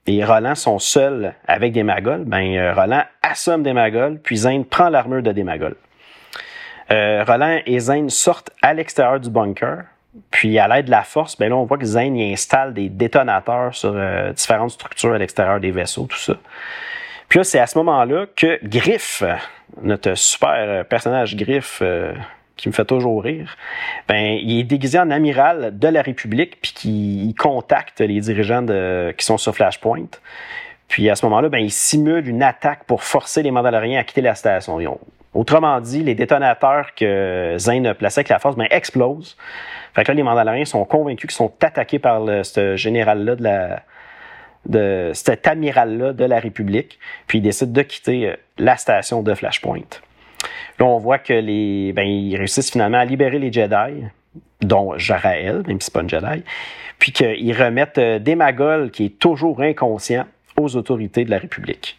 et 0.09 0.25
Roland 0.25 0.55
sont 0.55 0.79
seuls 0.79 1.35
avec 1.47 1.73
des 1.73 1.83
magols, 1.83 2.25
ben 2.25 2.57
euh, 2.57 2.73
Roland 2.73 3.05
assomme 3.23 3.63
des 3.63 3.75
magols, 3.75 4.19
puis 4.23 4.39
Zane 4.39 4.65
prend 4.65 4.89
l'armure 4.89 5.23
de 5.23 5.33
des 5.33 5.45
magols. 5.45 5.77
Euh, 6.91 7.23
Roland 7.29 7.61
et 7.67 7.79
Zane 7.79 8.09
sortent 8.09 8.51
à 8.63 8.73
l'extérieur 8.73 9.21
du 9.21 9.29
bunker, 9.29 9.83
puis 10.31 10.59
à 10.59 10.67
l'aide 10.67 10.87
de 10.87 10.91
la 10.91 11.03
force, 11.03 11.37
ben 11.37 11.51
là 11.51 11.57
on 11.57 11.65
voit 11.65 11.77
que 11.77 11.85
Zane 11.85 12.17
y 12.17 12.33
installe 12.33 12.73
des 12.73 12.89
détonateurs 12.89 13.75
sur 13.75 13.93
euh, 13.95 14.33
différentes 14.33 14.71
structures 14.71 15.13
à 15.13 15.19
l'extérieur 15.19 15.61
des 15.61 15.71
vaisseaux, 15.71 16.07
tout 16.07 16.17
ça. 16.17 16.37
Puis 17.29 17.41
là, 17.41 17.45
c'est 17.45 17.59
à 17.59 17.67
ce 17.67 17.77
moment-là 17.77 18.25
que 18.35 18.59
Griff, 18.65 19.23
notre 19.83 20.15
super 20.15 20.87
personnage 20.87 21.37
Griff, 21.37 21.83
qui 22.59 22.69
me 22.69 22.75
fait 22.75 22.85
toujours 22.85 23.23
rire, 23.23 23.57
ben, 24.09 24.39
il 24.41 24.61
est 24.61 24.65
déguisé 24.65 24.99
en 24.99 25.11
amiral 25.11 25.79
de 25.79 25.89
la 25.89 26.03
République, 26.03 26.61
puis 26.61 26.73
qui 26.75 27.35
contacte 27.39 28.01
les 28.01 28.21
dirigeants 28.21 28.67
qui 29.17 29.25
sont 29.25 29.39
sur 29.39 29.55
Flashpoint. 29.55 30.09
Puis 30.89 31.09
à 31.09 31.17
ce 31.17 31.25
moment-là, 31.27 31.49
ben, 31.49 31.59
il 31.59 31.71
simule 31.71 32.29
une 32.29 32.43
attaque 32.43 32.85
pour 32.85 33.03
forcer 33.03 33.43
les 33.43 33.51
Mandaloriens 33.51 34.01
à 34.01 34.05
quitter 34.05 34.21
la 34.21 34.35
station. 34.35 34.79
autrement 35.35 35.81
dit, 35.81 36.03
les 36.03 36.15
détonateurs 36.15 36.95
que 36.95 37.55
Zane 37.59 37.87
a 37.87 37.95
placés 37.95 38.21
avec 38.21 38.29
la 38.29 38.39
force 38.39 38.57
ben, 38.57 38.67
explosent. 38.71 39.37
Fait 39.95 40.05
que 40.05 40.13
là, 40.13 40.15
les 40.15 40.23
Mandaloriens 40.23 40.65
sont 40.65 40.85
convaincus 40.85 41.29
qu'ils 41.29 41.37
sont 41.37 41.53
attaqués 41.63 41.99
par 41.99 42.23
ce 42.45 42.77
général-là 42.77 43.37
de 43.37 43.43
la, 43.43 43.83
de 44.67 45.11
cet 45.15 45.47
amiral-là 45.47 46.13
de 46.13 46.25
la 46.25 46.39
République, 46.39 46.99
puis 47.27 47.39
ils 47.39 47.43
décident 47.43 47.73
de 47.73 47.83
quitter 47.83 48.29
euh, 48.29 48.37
la 48.59 48.77
station 48.77 49.23
de 49.23 49.35
Flashpoint. 49.35 49.81
Là, 50.79 50.87
on 50.87 50.99
voit 50.99 51.19
que 51.19 51.33
les, 51.33 51.93
ben, 51.93 52.07
ils 52.07 52.37
réussissent 52.37 52.71
finalement 52.71 52.99
à 52.99 53.05
libérer 53.05 53.39
les 53.39 53.53
Jedi, 53.53 54.05
dont 54.61 54.97
Jarael, 54.99 55.63
même 55.67 55.81
si 55.81 55.87
c'est 55.87 55.95
pas 55.95 56.03
une 56.03 56.09
Jedi, 56.09 56.43
puis 56.99 57.13
qu'ils 57.13 57.57
remettent 57.57 57.99
euh, 57.99 58.19
Demagol, 58.19 58.91
qui 58.91 59.07
est 59.07 59.19
toujours 59.19 59.61
inconscient, 59.61 60.27
aux 60.57 60.77
autorités 60.77 61.25
de 61.25 61.31
la 61.31 61.39
République. 61.39 61.99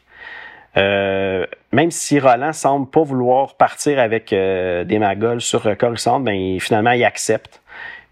Euh, 0.78 1.46
même 1.72 1.92
si 1.92 2.20
Roland 2.20 2.54
semble 2.54 2.90
pas 2.90 3.02
vouloir 3.02 3.56
partir 3.56 4.00
avec 4.00 4.34
euh, 4.34 4.84
Demagol 4.84 5.42
sur 5.42 5.78
Coruscant, 5.78 6.20
ben 6.20 6.60
finalement 6.60 6.92
il 6.92 7.04
accepte. 7.04 7.62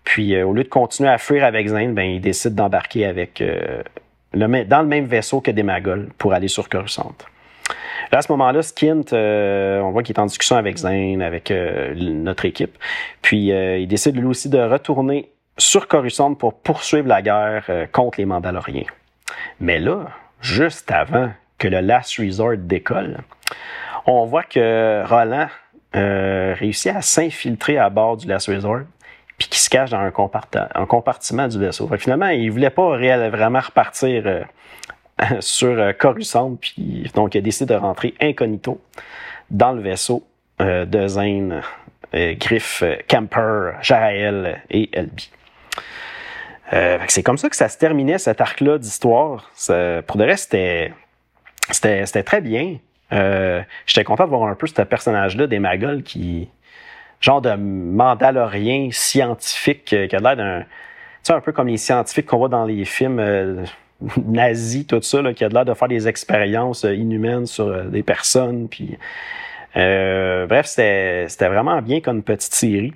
Puis 0.03 0.41
au 0.41 0.53
lieu 0.53 0.63
de 0.63 0.69
continuer 0.69 1.09
à 1.09 1.17
fuir 1.17 1.43
avec 1.43 1.67
Zane, 1.67 1.93
ben 1.93 2.09
il 2.09 2.21
décide 2.21 2.55
d'embarquer 2.55 3.13
dans 4.33 4.81
le 4.81 4.87
même 4.87 5.05
vaisseau 5.05 5.41
que 5.41 5.51
Demagol 5.51 6.07
pour 6.17 6.33
aller 6.33 6.47
sur 6.47 6.69
Coruscant. 6.69 7.13
À 8.11 8.21
ce 8.21 8.31
moment-là, 8.31 8.61
Skint, 8.61 9.13
euh, 9.13 9.79
on 9.81 9.91
voit 9.91 10.03
qu'il 10.03 10.15
est 10.15 10.19
en 10.19 10.25
discussion 10.25 10.55
avec 10.55 10.77
Zane, 10.77 11.21
avec 11.21 11.51
euh, 11.51 11.93
notre 11.95 12.45
équipe. 12.45 12.77
Puis 13.21 13.51
euh, 13.51 13.77
il 13.77 13.87
décide 13.87 14.15
lui 14.15 14.25
aussi 14.25 14.49
de 14.49 14.59
retourner 14.59 15.29
sur 15.57 15.87
Coruscant 15.87 16.33
pour 16.35 16.53
poursuivre 16.53 17.07
la 17.07 17.21
guerre 17.21 17.87
contre 17.91 18.19
les 18.19 18.25
Mandaloriens. 18.25 18.85
Mais 19.59 19.79
là, 19.79 20.05
juste 20.39 20.91
avant 20.91 21.31
que 21.57 21.67
le 21.67 21.79
Last 21.79 22.17
Resort 22.19 22.57
décolle, 22.57 23.17
on 24.05 24.25
voit 24.25 24.43
que 24.43 25.03
Roland 25.07 25.47
réussit 25.93 26.95
à 26.95 27.01
s'infiltrer 27.01 27.79
à 27.79 27.89
bord 27.89 28.17
du 28.17 28.27
Last 28.27 28.47
Resort 28.47 28.81
puis 29.39 29.47
qui 29.49 29.59
se 29.59 29.69
cache 29.69 29.89
dans 29.89 29.99
un, 29.99 30.11
compartiment 30.85 31.47
du 31.47 31.59
vaisseau. 31.59 31.89
finalement, 31.97 32.27
il 32.27 32.51
voulait 32.51 32.69
pas 32.69 32.97
vraiment 32.97 33.59
repartir 33.59 34.45
sur 35.39 35.79
euh, 35.79 35.93
Coruscant, 35.93 36.57
puis 36.59 37.09
donc 37.15 37.35
il 37.35 37.39
a 37.39 37.41
décidé 37.41 37.73
de 37.73 37.79
rentrer 37.79 38.13
incognito 38.21 38.81
dans 39.49 39.71
le 39.71 39.81
vaisseau 39.81 40.27
euh, 40.61 40.85
de 40.85 41.07
Zane, 41.07 41.61
euh, 42.13 42.35
Griff, 42.35 42.83
Camper, 43.09 43.73
Jarael 43.81 44.61
et 44.69 44.89
Elby. 44.93 45.31
c'est 47.07 47.23
comme 47.23 47.37
ça 47.37 47.49
que 47.49 47.55
ça 47.55 47.69
se 47.69 47.77
terminait 47.77 48.17
cet 48.17 48.41
arc-là 48.41 48.77
d'histoire. 48.77 49.51
Pour 50.07 50.17
de 50.17 50.23
reste, 50.23 50.55
c'était 51.71 52.23
très 52.23 52.41
bien. 52.41 52.77
J'étais 53.85 54.03
content 54.03 54.25
de 54.25 54.29
voir 54.29 54.43
un 54.43 54.55
peu 54.55 54.67
ce 54.67 54.81
personnage-là 54.81 55.47
des 55.47 55.59
Magols 55.59 56.03
qui, 56.03 56.49
genre 57.21 57.41
de 57.41 57.53
mandalorien 57.55 58.89
scientifique 58.91 59.85
qui 59.85 59.95
a 60.15 60.19
l'air 60.19 60.35
d'un, 60.35 60.59
tu 60.61 60.67
sais, 61.23 61.33
un 61.33 61.41
peu 61.41 61.53
comme 61.53 61.67
les 61.67 61.77
scientifiques 61.77 62.25
qu'on 62.25 62.37
voit 62.37 62.49
dans 62.49 62.65
les 62.65 62.83
films 62.83 63.65
nazi, 64.25 64.85
tout 64.85 65.01
ça, 65.01 65.21
qui 65.33 65.43
a 65.43 65.49
l'air 65.49 65.65
de 65.65 65.73
faire 65.73 65.87
des 65.87 66.07
expériences 66.07 66.85
euh, 66.85 66.93
inhumaines 66.93 67.45
sur 67.45 67.67
euh, 67.67 67.83
des 67.85 68.03
personnes. 68.03 68.67
Puis, 68.69 68.97
euh, 69.75 70.45
bref, 70.47 70.65
c'était 70.67 71.27
vraiment 71.39 71.81
bien 71.81 72.01
comme 72.01 72.23
petite 72.23 72.53
série. 72.53 72.93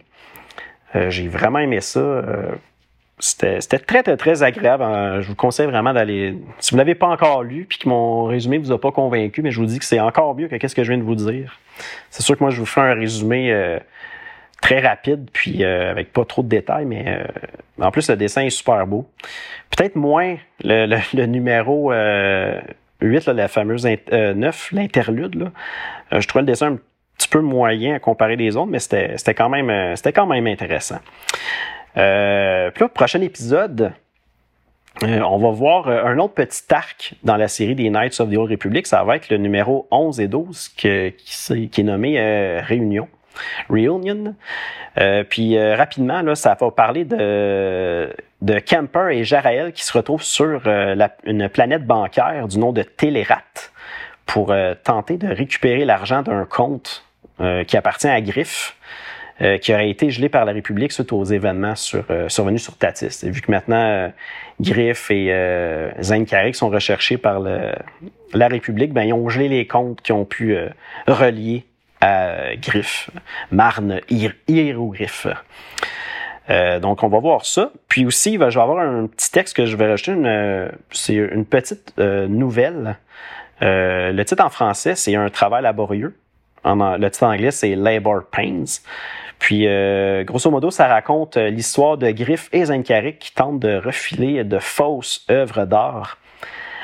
J'ai 1.08 1.30
vraiment 1.30 1.60
aimé 1.60 1.80
ça. 1.80 2.22
c'était 3.18 3.80
très, 3.80 4.04
très, 4.04 4.18
très 4.18 4.44
agréable. 4.44 4.84
Je 5.22 5.28
vous 5.30 5.36
conseille 5.36 5.68
vraiment 5.68 5.94
d'aller. 5.94 6.36
Si 6.60 6.72
vous 6.72 6.76
ne 6.76 6.82
l'avez 6.82 6.96
pas 6.96 7.08
encore 7.08 7.44
lu, 7.44 7.64
puis 7.64 7.78
que 7.78 7.88
mon 7.88 8.26
résumé 8.26 8.60
ne 8.60 8.66
vous 8.66 8.74
a 8.74 8.82
pas 8.82 8.92
convaincu, 8.92 9.42
mais 9.42 9.52
je 9.52 9.60
vous 9.62 9.68
dis 9.68 9.80
que 9.80 9.86
c'est 9.86 10.02
encore 10.02 10.36
mieux 10.36 10.50
que 10.50 10.68
ce 10.68 10.76
que 10.76 10.84
je 10.84 10.90
viens 10.92 10.98
de 10.98 11.06
vous 11.06 11.16
dire. 11.16 11.58
C'est 12.10 12.24
sûr 12.24 12.38
que 12.38 12.44
moi, 12.44 12.50
je 12.50 12.60
vous 12.60 12.66
fais 12.66 12.82
un 12.82 12.94
résumé 12.94 13.80
très 14.62 14.80
rapide, 14.80 15.30
puis 15.34 15.64
euh, 15.64 15.90
avec 15.90 16.14
pas 16.14 16.24
trop 16.24 16.44
de 16.44 16.48
détails, 16.48 16.86
mais 16.86 17.06
euh, 17.08 17.26
en 17.84 17.92
plus, 17.92 18.10
le 18.10 18.16
dessin 18.16 18.44
est 18.44 18.52
super 18.52 18.86
beau. 18.88 19.10
Peut-être 19.76 19.96
moins 19.96 20.38
le, 20.64 21.26
numéro 21.26 21.92
8, 21.92 21.94
euh, 21.94 23.34
la 23.34 23.48
fameuse 23.48 23.86
9, 24.12 24.72
l'interlude. 24.72 25.52
je 26.12 26.28
trouvais 26.28 26.44
le 26.44 26.48
dessin 26.48 26.74
un 26.74 26.80
petit 27.18 27.28
peu 27.28 27.42
moyen 27.42 27.96
à 27.96 28.00
comparer 28.00 28.36
les 28.36 28.56
autres, 28.56 28.72
mais 28.72 28.80
c'était 28.80 29.34
quand, 29.34 29.50
même, 29.50 29.96
quand 30.14 30.28
même 30.28 30.48
intéressant. 30.48 31.00
puis 31.94 32.02
là, 32.02 32.90
prochain 32.94 33.22
épisode, 33.22 33.94
on 35.02 35.38
va 35.38 35.50
voir 35.50 35.88
un 35.88 36.20
autre 36.20 36.34
petit 36.34 36.64
arc 36.72 37.14
dans 37.24 37.38
la 37.38 37.48
série 37.48 37.76
des 37.76 37.90
Knights 37.90 38.20
of 38.20 38.30
the 38.30 38.38
Old 38.38 38.52
Republic. 38.52 38.86
Ça 38.86 39.04
va 39.04 39.16
être 39.16 39.30
le 39.30 39.38
numéro 39.38 39.88
11 39.90 40.20
et 40.20 40.28
12 40.28 40.70
qui, 40.70 41.14
qui, 41.16 41.82
est 41.82 41.84
nommé 41.84 42.60
Réunion. 42.62 43.08
Reunion. 43.70 44.36
Euh, 44.98 45.24
puis 45.28 45.58
euh, 45.58 45.76
rapidement, 45.76 46.36
ça 46.36 46.58
va 46.60 46.72
parler 46.72 47.06
de, 47.06 48.14
de 48.42 48.60
Camper 48.60 49.10
et 49.12 49.24
Jarael 49.24 49.72
qui 49.72 49.84
se 49.84 49.94
retrouvent 49.94 50.24
sur 50.24 50.64
euh, 50.66 50.96
une 51.24 51.50
planète 51.50 51.86
bancaire 51.86 52.48
du 52.48 52.60
nom 52.60 52.72
de 52.72 52.84
Télérat 52.84 53.42
pour 54.26 54.54
tenter 54.86 55.18
de 55.18 55.28
récupérer 55.28 55.84
l'argent 55.84 56.22
d'un 56.22 56.46
compte 56.46 57.04
qui 57.68 57.76
appartient 57.76 58.08
à 58.08 58.22
Griff. 58.22 58.78
qui 59.62 59.74
aurait 59.74 59.90
été 59.90 60.10
gelé 60.10 60.30
par 60.30 60.46
la 60.46 60.54
République 60.54 60.94
suite 60.94 61.12
aux 61.12 61.26
événements 61.26 61.76
sur, 61.76 62.06
survenus 62.30 62.64
sur 62.64 62.78
Tatis. 62.78 63.24
vu 63.24 63.42
que 63.42 63.52
maintenant 63.52 64.10
Griff 64.62 65.12
et 65.12 65.36
Zane 66.00 66.26
Carrick 66.26 66.56
sont 66.56 66.70
recherchés 66.70 67.18
par 67.18 67.42
la 67.42 68.48
République, 68.48 68.94
ben, 68.94 69.04
ils 69.04 69.12
ont 69.12 69.28
gelé 69.28 69.50
les 69.50 69.68
comptes 69.68 70.00
qui 70.02 70.14
ont 70.14 70.24
pu 70.24 70.56
relier 71.08 71.66
à 72.02 72.56
Griff, 72.56 73.10
Marne, 73.52 74.02
Hiéroglyphe. 74.10 75.28
Euh, 76.50 76.80
donc, 76.80 77.04
on 77.04 77.08
va 77.08 77.20
voir 77.20 77.46
ça. 77.46 77.72
Puis 77.88 78.06
aussi, 78.06 78.34
je 78.34 78.40
vais 78.40 78.46
avoir 78.46 78.80
un 78.80 79.08
petit 79.08 79.32
texte 79.32 79.56
que 79.56 79.66
je 79.66 79.76
vais 79.78 79.88
rajouter. 79.88 80.14
C'est 80.92 81.14
une 81.14 81.46
petite 81.46 81.94
euh, 82.00 82.28
nouvelle. 82.28 82.98
Euh, 83.62 84.12
le 84.12 84.26
titre 84.26 84.44
en 84.44 84.50
français, 84.50 84.96
c'est 84.96 85.16
Un 85.16 85.30
travail 85.30 85.64
laborieux. 85.64 86.16
le 86.66 87.10
titre 87.10 87.26
en 87.26 87.32
anglais, 87.32 87.52
c'est 87.52 87.76
Labor 87.76 88.24
Pains. 88.32 88.66
Puis, 89.40 89.68
grosso 90.26 90.52
modo, 90.52 90.70
ça 90.70 90.88
raconte 90.88 91.38
l'histoire 91.38 91.98
de 91.98 92.12
Griff 92.12 92.50
et 92.52 92.66
Zenkarik 92.66 93.18
qui 93.20 93.34
tentent 93.34 93.60
de 93.60 93.78
refiler 93.78 94.44
de 94.44 94.60
fausses 94.60 95.26
œuvres 95.32 95.66
d'art 95.66 96.18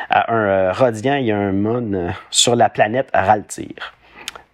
à 0.10 0.34
un 0.34 0.72
Rodian 0.72 1.16
et 1.16 1.32
un 1.32 1.52
Moon 1.52 2.14
sur 2.32 2.56
la 2.56 2.70
planète 2.70 3.10
Raltir. 3.14 3.97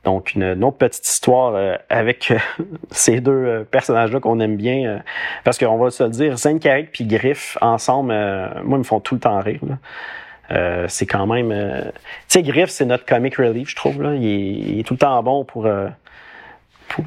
Donc, 0.03 0.35
une, 0.35 0.63
autre 0.63 0.77
petite 0.77 1.07
histoire 1.07 1.55
euh, 1.55 1.75
avec 1.89 2.31
euh, 2.31 2.37
ces 2.91 3.21
deux 3.21 3.31
euh, 3.31 3.63
personnages-là 3.63 4.19
qu'on 4.19 4.39
aime 4.39 4.57
bien. 4.57 5.01
parce 5.43 5.57
qu'on 5.57 5.77
va 5.77 5.91
se 5.91 6.03
le 6.03 6.09
dire, 6.09 6.37
Zen 6.37 6.59
Carrick 6.59 6.91
puis 6.91 7.05
Griff, 7.05 7.57
ensemble, 7.61 8.13
moi, 8.63 8.77
ils 8.77 8.79
me 8.79 8.83
font 8.83 8.99
tout 8.99 9.15
le 9.15 9.21
temps 9.21 9.39
rire. 9.39 9.61
c'est 10.87 11.05
quand 11.05 11.25
même... 11.27 11.49
tu 11.49 11.99
sais, 12.27 12.43
Griff, 12.43 12.69
c'est 12.69 12.85
notre 12.85 13.05
comic 13.05 13.35
relief, 13.35 13.69
je 13.69 13.75
trouve. 13.75 14.01
Là. 14.01 14.13
Il, 14.15 14.79
est, 14.79 14.83
tout 14.83 14.95
le 14.95 14.99
temps 14.99 15.21
bon 15.23 15.45
pour... 15.45 15.67
pour 16.89 17.05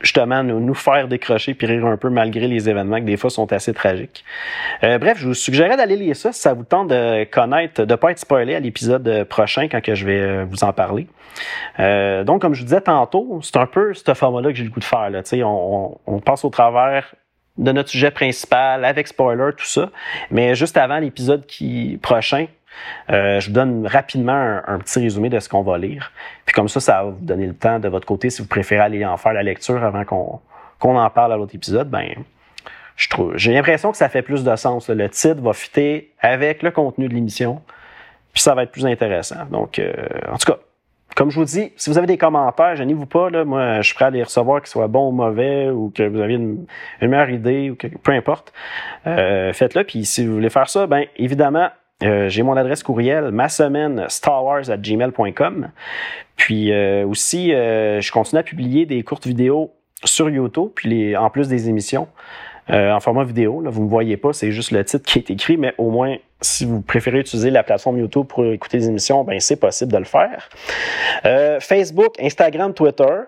justement 0.00 0.42
nous, 0.42 0.60
nous, 0.60 0.74
faire 0.74 1.08
décrocher 1.08 1.54
puis 1.54 1.66
rire 1.66 1.86
un 1.86 1.96
peu 1.96 2.10
malgré 2.10 2.46
les 2.46 2.68
événements 2.68 2.98
qui 2.98 3.04
des 3.04 3.16
fois 3.16 3.30
sont 3.30 3.52
assez 3.52 3.72
tragiques. 3.72 4.24
Euh, 4.84 4.98
bref, 4.98 5.18
je 5.18 5.28
vous 5.28 5.34
suggérerais 5.34 5.76
d'aller 5.76 5.96
lire 5.96 6.16
ça 6.16 6.32
si 6.32 6.40
ça 6.40 6.54
vous 6.54 6.64
tente 6.64 6.88
de 6.88 7.24
connaître, 7.24 7.84
de 7.84 7.94
pas 7.94 8.10
être 8.10 8.18
spoilé 8.18 8.54
à 8.54 8.60
l'épisode 8.60 9.24
prochain 9.24 9.68
quand 9.68 9.80
que 9.80 9.94
je 9.94 10.06
vais 10.06 10.20
euh, 10.20 10.44
vous 10.48 10.64
en 10.64 10.72
parler. 10.72 11.06
Euh, 11.80 12.24
donc, 12.24 12.42
comme 12.42 12.54
je 12.54 12.60
vous 12.60 12.66
disais 12.66 12.80
tantôt, 12.80 13.40
c'est 13.42 13.56
un 13.56 13.66
peu 13.66 13.94
ce 13.94 14.14
format-là 14.14 14.50
que 14.50 14.56
j'ai 14.56 14.64
le 14.64 14.70
goût 14.70 14.80
de 14.80 14.84
faire. 14.84 15.10
Là. 15.10 15.22
On, 15.44 15.98
on 16.06 16.20
passe 16.20 16.44
au 16.44 16.50
travers 16.50 17.14
de 17.58 17.72
notre 17.72 17.88
sujet 17.88 18.10
principal 18.10 18.84
avec 18.84 19.08
spoiler, 19.08 19.50
tout 19.56 19.64
ça. 19.64 19.90
Mais 20.30 20.54
juste 20.54 20.76
avant 20.76 20.98
l'épisode 20.98 21.46
qui 21.46 21.98
prochain, 22.02 22.46
euh, 23.10 23.40
je 23.40 23.48
vous 23.48 23.54
donne 23.54 23.86
rapidement 23.86 24.60
un, 24.66 24.78
petit 24.78 25.00
résumé 25.00 25.28
de 25.28 25.38
ce 25.40 25.48
qu'on 25.48 25.62
va 25.62 25.78
lire. 25.78 26.12
Puis 26.44 26.54
comme 26.54 26.68
ça, 26.68 26.80
ça 26.80 27.02
va 27.02 27.10
vous 27.10 27.24
donner 27.24 27.46
le 27.46 27.54
temps 27.54 27.78
de 27.78 27.88
votre 27.88 28.06
côté, 28.06 28.30
si 28.30 28.42
vous 28.42 28.48
préférez 28.48 28.82
aller 28.82 29.04
en 29.04 29.16
faire 29.16 29.32
la 29.32 29.42
lecture 29.42 29.82
avant 29.82 30.04
qu'on 30.04 30.98
en 30.98 31.10
parle 31.10 31.32
à 31.32 31.36
l'autre 31.36 31.54
épisode, 31.54 31.88
ben 31.88 32.08
je 32.96 33.08
trouve 33.08 33.36
j'ai 33.36 33.52
l'impression 33.52 33.90
que 33.90 33.98
ça 33.98 34.08
fait 34.08 34.22
plus 34.22 34.44
de 34.44 34.56
sens. 34.56 34.88
Le 34.88 35.08
titre 35.08 35.40
va 35.42 35.52
fitter 35.52 36.12
avec 36.20 36.62
le 36.62 36.70
contenu 36.70 37.08
de 37.08 37.14
l'émission, 37.14 37.62
puis 38.32 38.42
ça 38.42 38.54
va 38.54 38.62
être 38.62 38.72
plus 38.72 38.86
intéressant. 38.86 39.44
Donc, 39.50 39.78
euh, 39.78 39.92
en 40.28 40.36
tout 40.38 40.52
cas, 40.52 40.58
comme 41.16 41.30
je 41.30 41.38
vous 41.38 41.46
dis, 41.46 41.72
si 41.76 41.88
vous 41.88 41.96
avez 41.96 42.06
des 42.06 42.18
commentaires, 42.18 42.76
gênez-vous 42.76 43.06
pas. 43.06 43.30
Moi, 43.44 43.80
je 43.80 43.86
suis 43.86 43.94
prêt 43.94 44.04
à 44.04 44.10
les 44.10 44.22
recevoir, 44.22 44.60
qu'ils 44.60 44.68
soient 44.68 44.86
bons 44.86 45.08
ou 45.08 45.12
mauvais, 45.12 45.70
ou 45.70 45.90
que 45.90 46.02
vous 46.02 46.20
avez 46.20 46.34
une, 46.34 46.66
meilleure 47.00 47.30
idée, 47.30 47.70
ou 47.70 47.74
peu 47.74 48.12
importe. 48.12 48.52
Euh, 49.06 49.50
Faites-le. 49.54 49.84
Puis 49.84 50.04
si 50.04 50.26
vous 50.26 50.34
voulez 50.34 50.50
faire 50.50 50.68
ça, 50.68 50.86
ben 50.86 51.06
évidemment, 51.16 51.70
euh, 52.02 52.28
j'ai 52.28 52.42
mon 52.42 52.56
adresse 52.56 52.82
courriel, 52.82 53.30
ma 53.30 53.48
semaine 53.48 54.04
starwars@gmail.com. 54.08 55.70
Puis 56.36 56.72
euh, 56.72 57.06
aussi, 57.06 57.54
euh, 57.54 58.00
je 58.00 58.12
continue 58.12 58.40
à 58.40 58.42
publier 58.42 58.84
des 58.84 59.02
courtes 59.02 59.26
vidéos 59.26 59.72
sur 60.04 60.28
YouTube, 60.28 60.70
puis 60.74 61.16
en 61.16 61.30
plus 61.30 61.48
des 61.48 61.68
émissions 61.68 62.08
en 62.68 62.98
format 62.98 63.22
vidéo. 63.22 63.60
Là, 63.60 63.70
vous 63.70 63.84
me 63.84 63.88
voyez 63.88 64.16
pas, 64.16 64.32
c'est 64.32 64.50
juste 64.50 64.72
le 64.72 64.84
titre 64.84 65.04
qui 65.04 65.20
est 65.20 65.30
écrit, 65.30 65.56
mais 65.56 65.72
au 65.78 65.90
moins, 65.90 66.16
si 66.40 66.64
vous 66.64 66.80
préférez 66.80 67.20
utiliser 67.20 67.50
la 67.50 67.62
plateforme 67.62 67.96
YouTube 67.98 68.26
pour 68.26 68.44
écouter 68.44 68.78
les 68.78 68.88
émissions, 68.88 69.22
ben 69.22 69.38
c'est 69.38 69.54
possible 69.54 69.92
de 69.92 69.98
le 69.98 70.04
faire. 70.04 70.48
Facebook, 71.60 72.20
Instagram, 72.20 72.74
Twitter. 72.74 73.20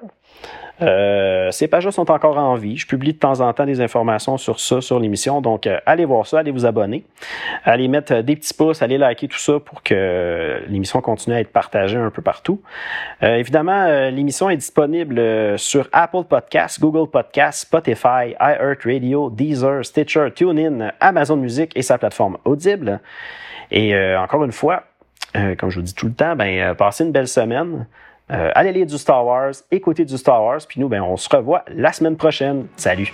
Euh, 0.80 1.50
ces 1.50 1.68
pages-là 1.68 1.90
sont 1.90 2.10
encore 2.10 2.38
en 2.38 2.54
vie. 2.54 2.76
Je 2.76 2.86
publie 2.86 3.12
de 3.12 3.18
temps 3.18 3.40
en 3.40 3.52
temps 3.52 3.66
des 3.66 3.80
informations 3.80 4.36
sur 4.36 4.60
ça, 4.60 4.80
sur 4.80 5.00
l'émission. 5.00 5.40
Donc, 5.40 5.66
euh, 5.66 5.78
allez 5.86 6.04
voir 6.04 6.26
ça, 6.26 6.38
allez 6.38 6.50
vous 6.50 6.66
abonner, 6.66 7.04
allez 7.64 7.88
mettre 7.88 8.14
euh, 8.14 8.22
des 8.22 8.36
petits 8.36 8.54
pouces, 8.54 8.82
allez 8.82 8.98
liker 8.98 9.28
tout 9.28 9.38
ça 9.38 9.58
pour 9.58 9.82
que 9.82 10.62
l'émission 10.68 11.00
continue 11.00 11.36
à 11.36 11.40
être 11.40 11.52
partagée 11.52 11.96
un 11.96 12.10
peu 12.10 12.22
partout. 12.22 12.60
évidemment, 13.22 14.08
l'émission 14.10 14.50
est 14.50 14.56
disponible 14.56 15.58
sur 15.58 15.88
Apple 15.92 16.24
Podcasts, 16.28 16.80
Google 16.80 17.10
Podcasts, 17.10 17.62
Spotify, 17.62 18.34
iHeartRadio, 18.40 19.30
Deezer, 19.30 19.84
Stitcher, 19.84 20.28
TuneIn, 20.34 20.92
Amazon 21.00 21.36
Music 21.36 21.72
et 21.74 21.82
sa 21.82 21.98
plateforme 21.98 22.38
Audible. 22.44 23.00
Et 23.70 23.94
encore 24.16 24.44
une 24.44 24.52
fois, 24.52 24.84
comme 25.58 25.70
je 25.70 25.76
vous 25.76 25.84
dis 25.84 25.94
tout 25.94 26.06
le 26.06 26.14
temps, 26.14 26.36
ben, 26.36 26.74
passez 26.74 27.04
une 27.04 27.12
belle 27.12 27.28
semaine. 27.28 27.86
Euh, 28.30 28.50
allez 28.54 28.72
lire 28.72 28.86
du 28.86 28.98
Star 28.98 29.24
Wars, 29.24 29.52
écoutez 29.70 30.04
du 30.04 30.16
Star 30.18 30.42
Wars, 30.42 30.60
puis 30.68 30.80
nous, 30.80 30.88
ben, 30.88 31.02
on 31.02 31.16
se 31.16 31.28
revoit 31.34 31.64
la 31.68 31.92
semaine 31.92 32.16
prochaine. 32.16 32.66
Salut! 32.76 33.10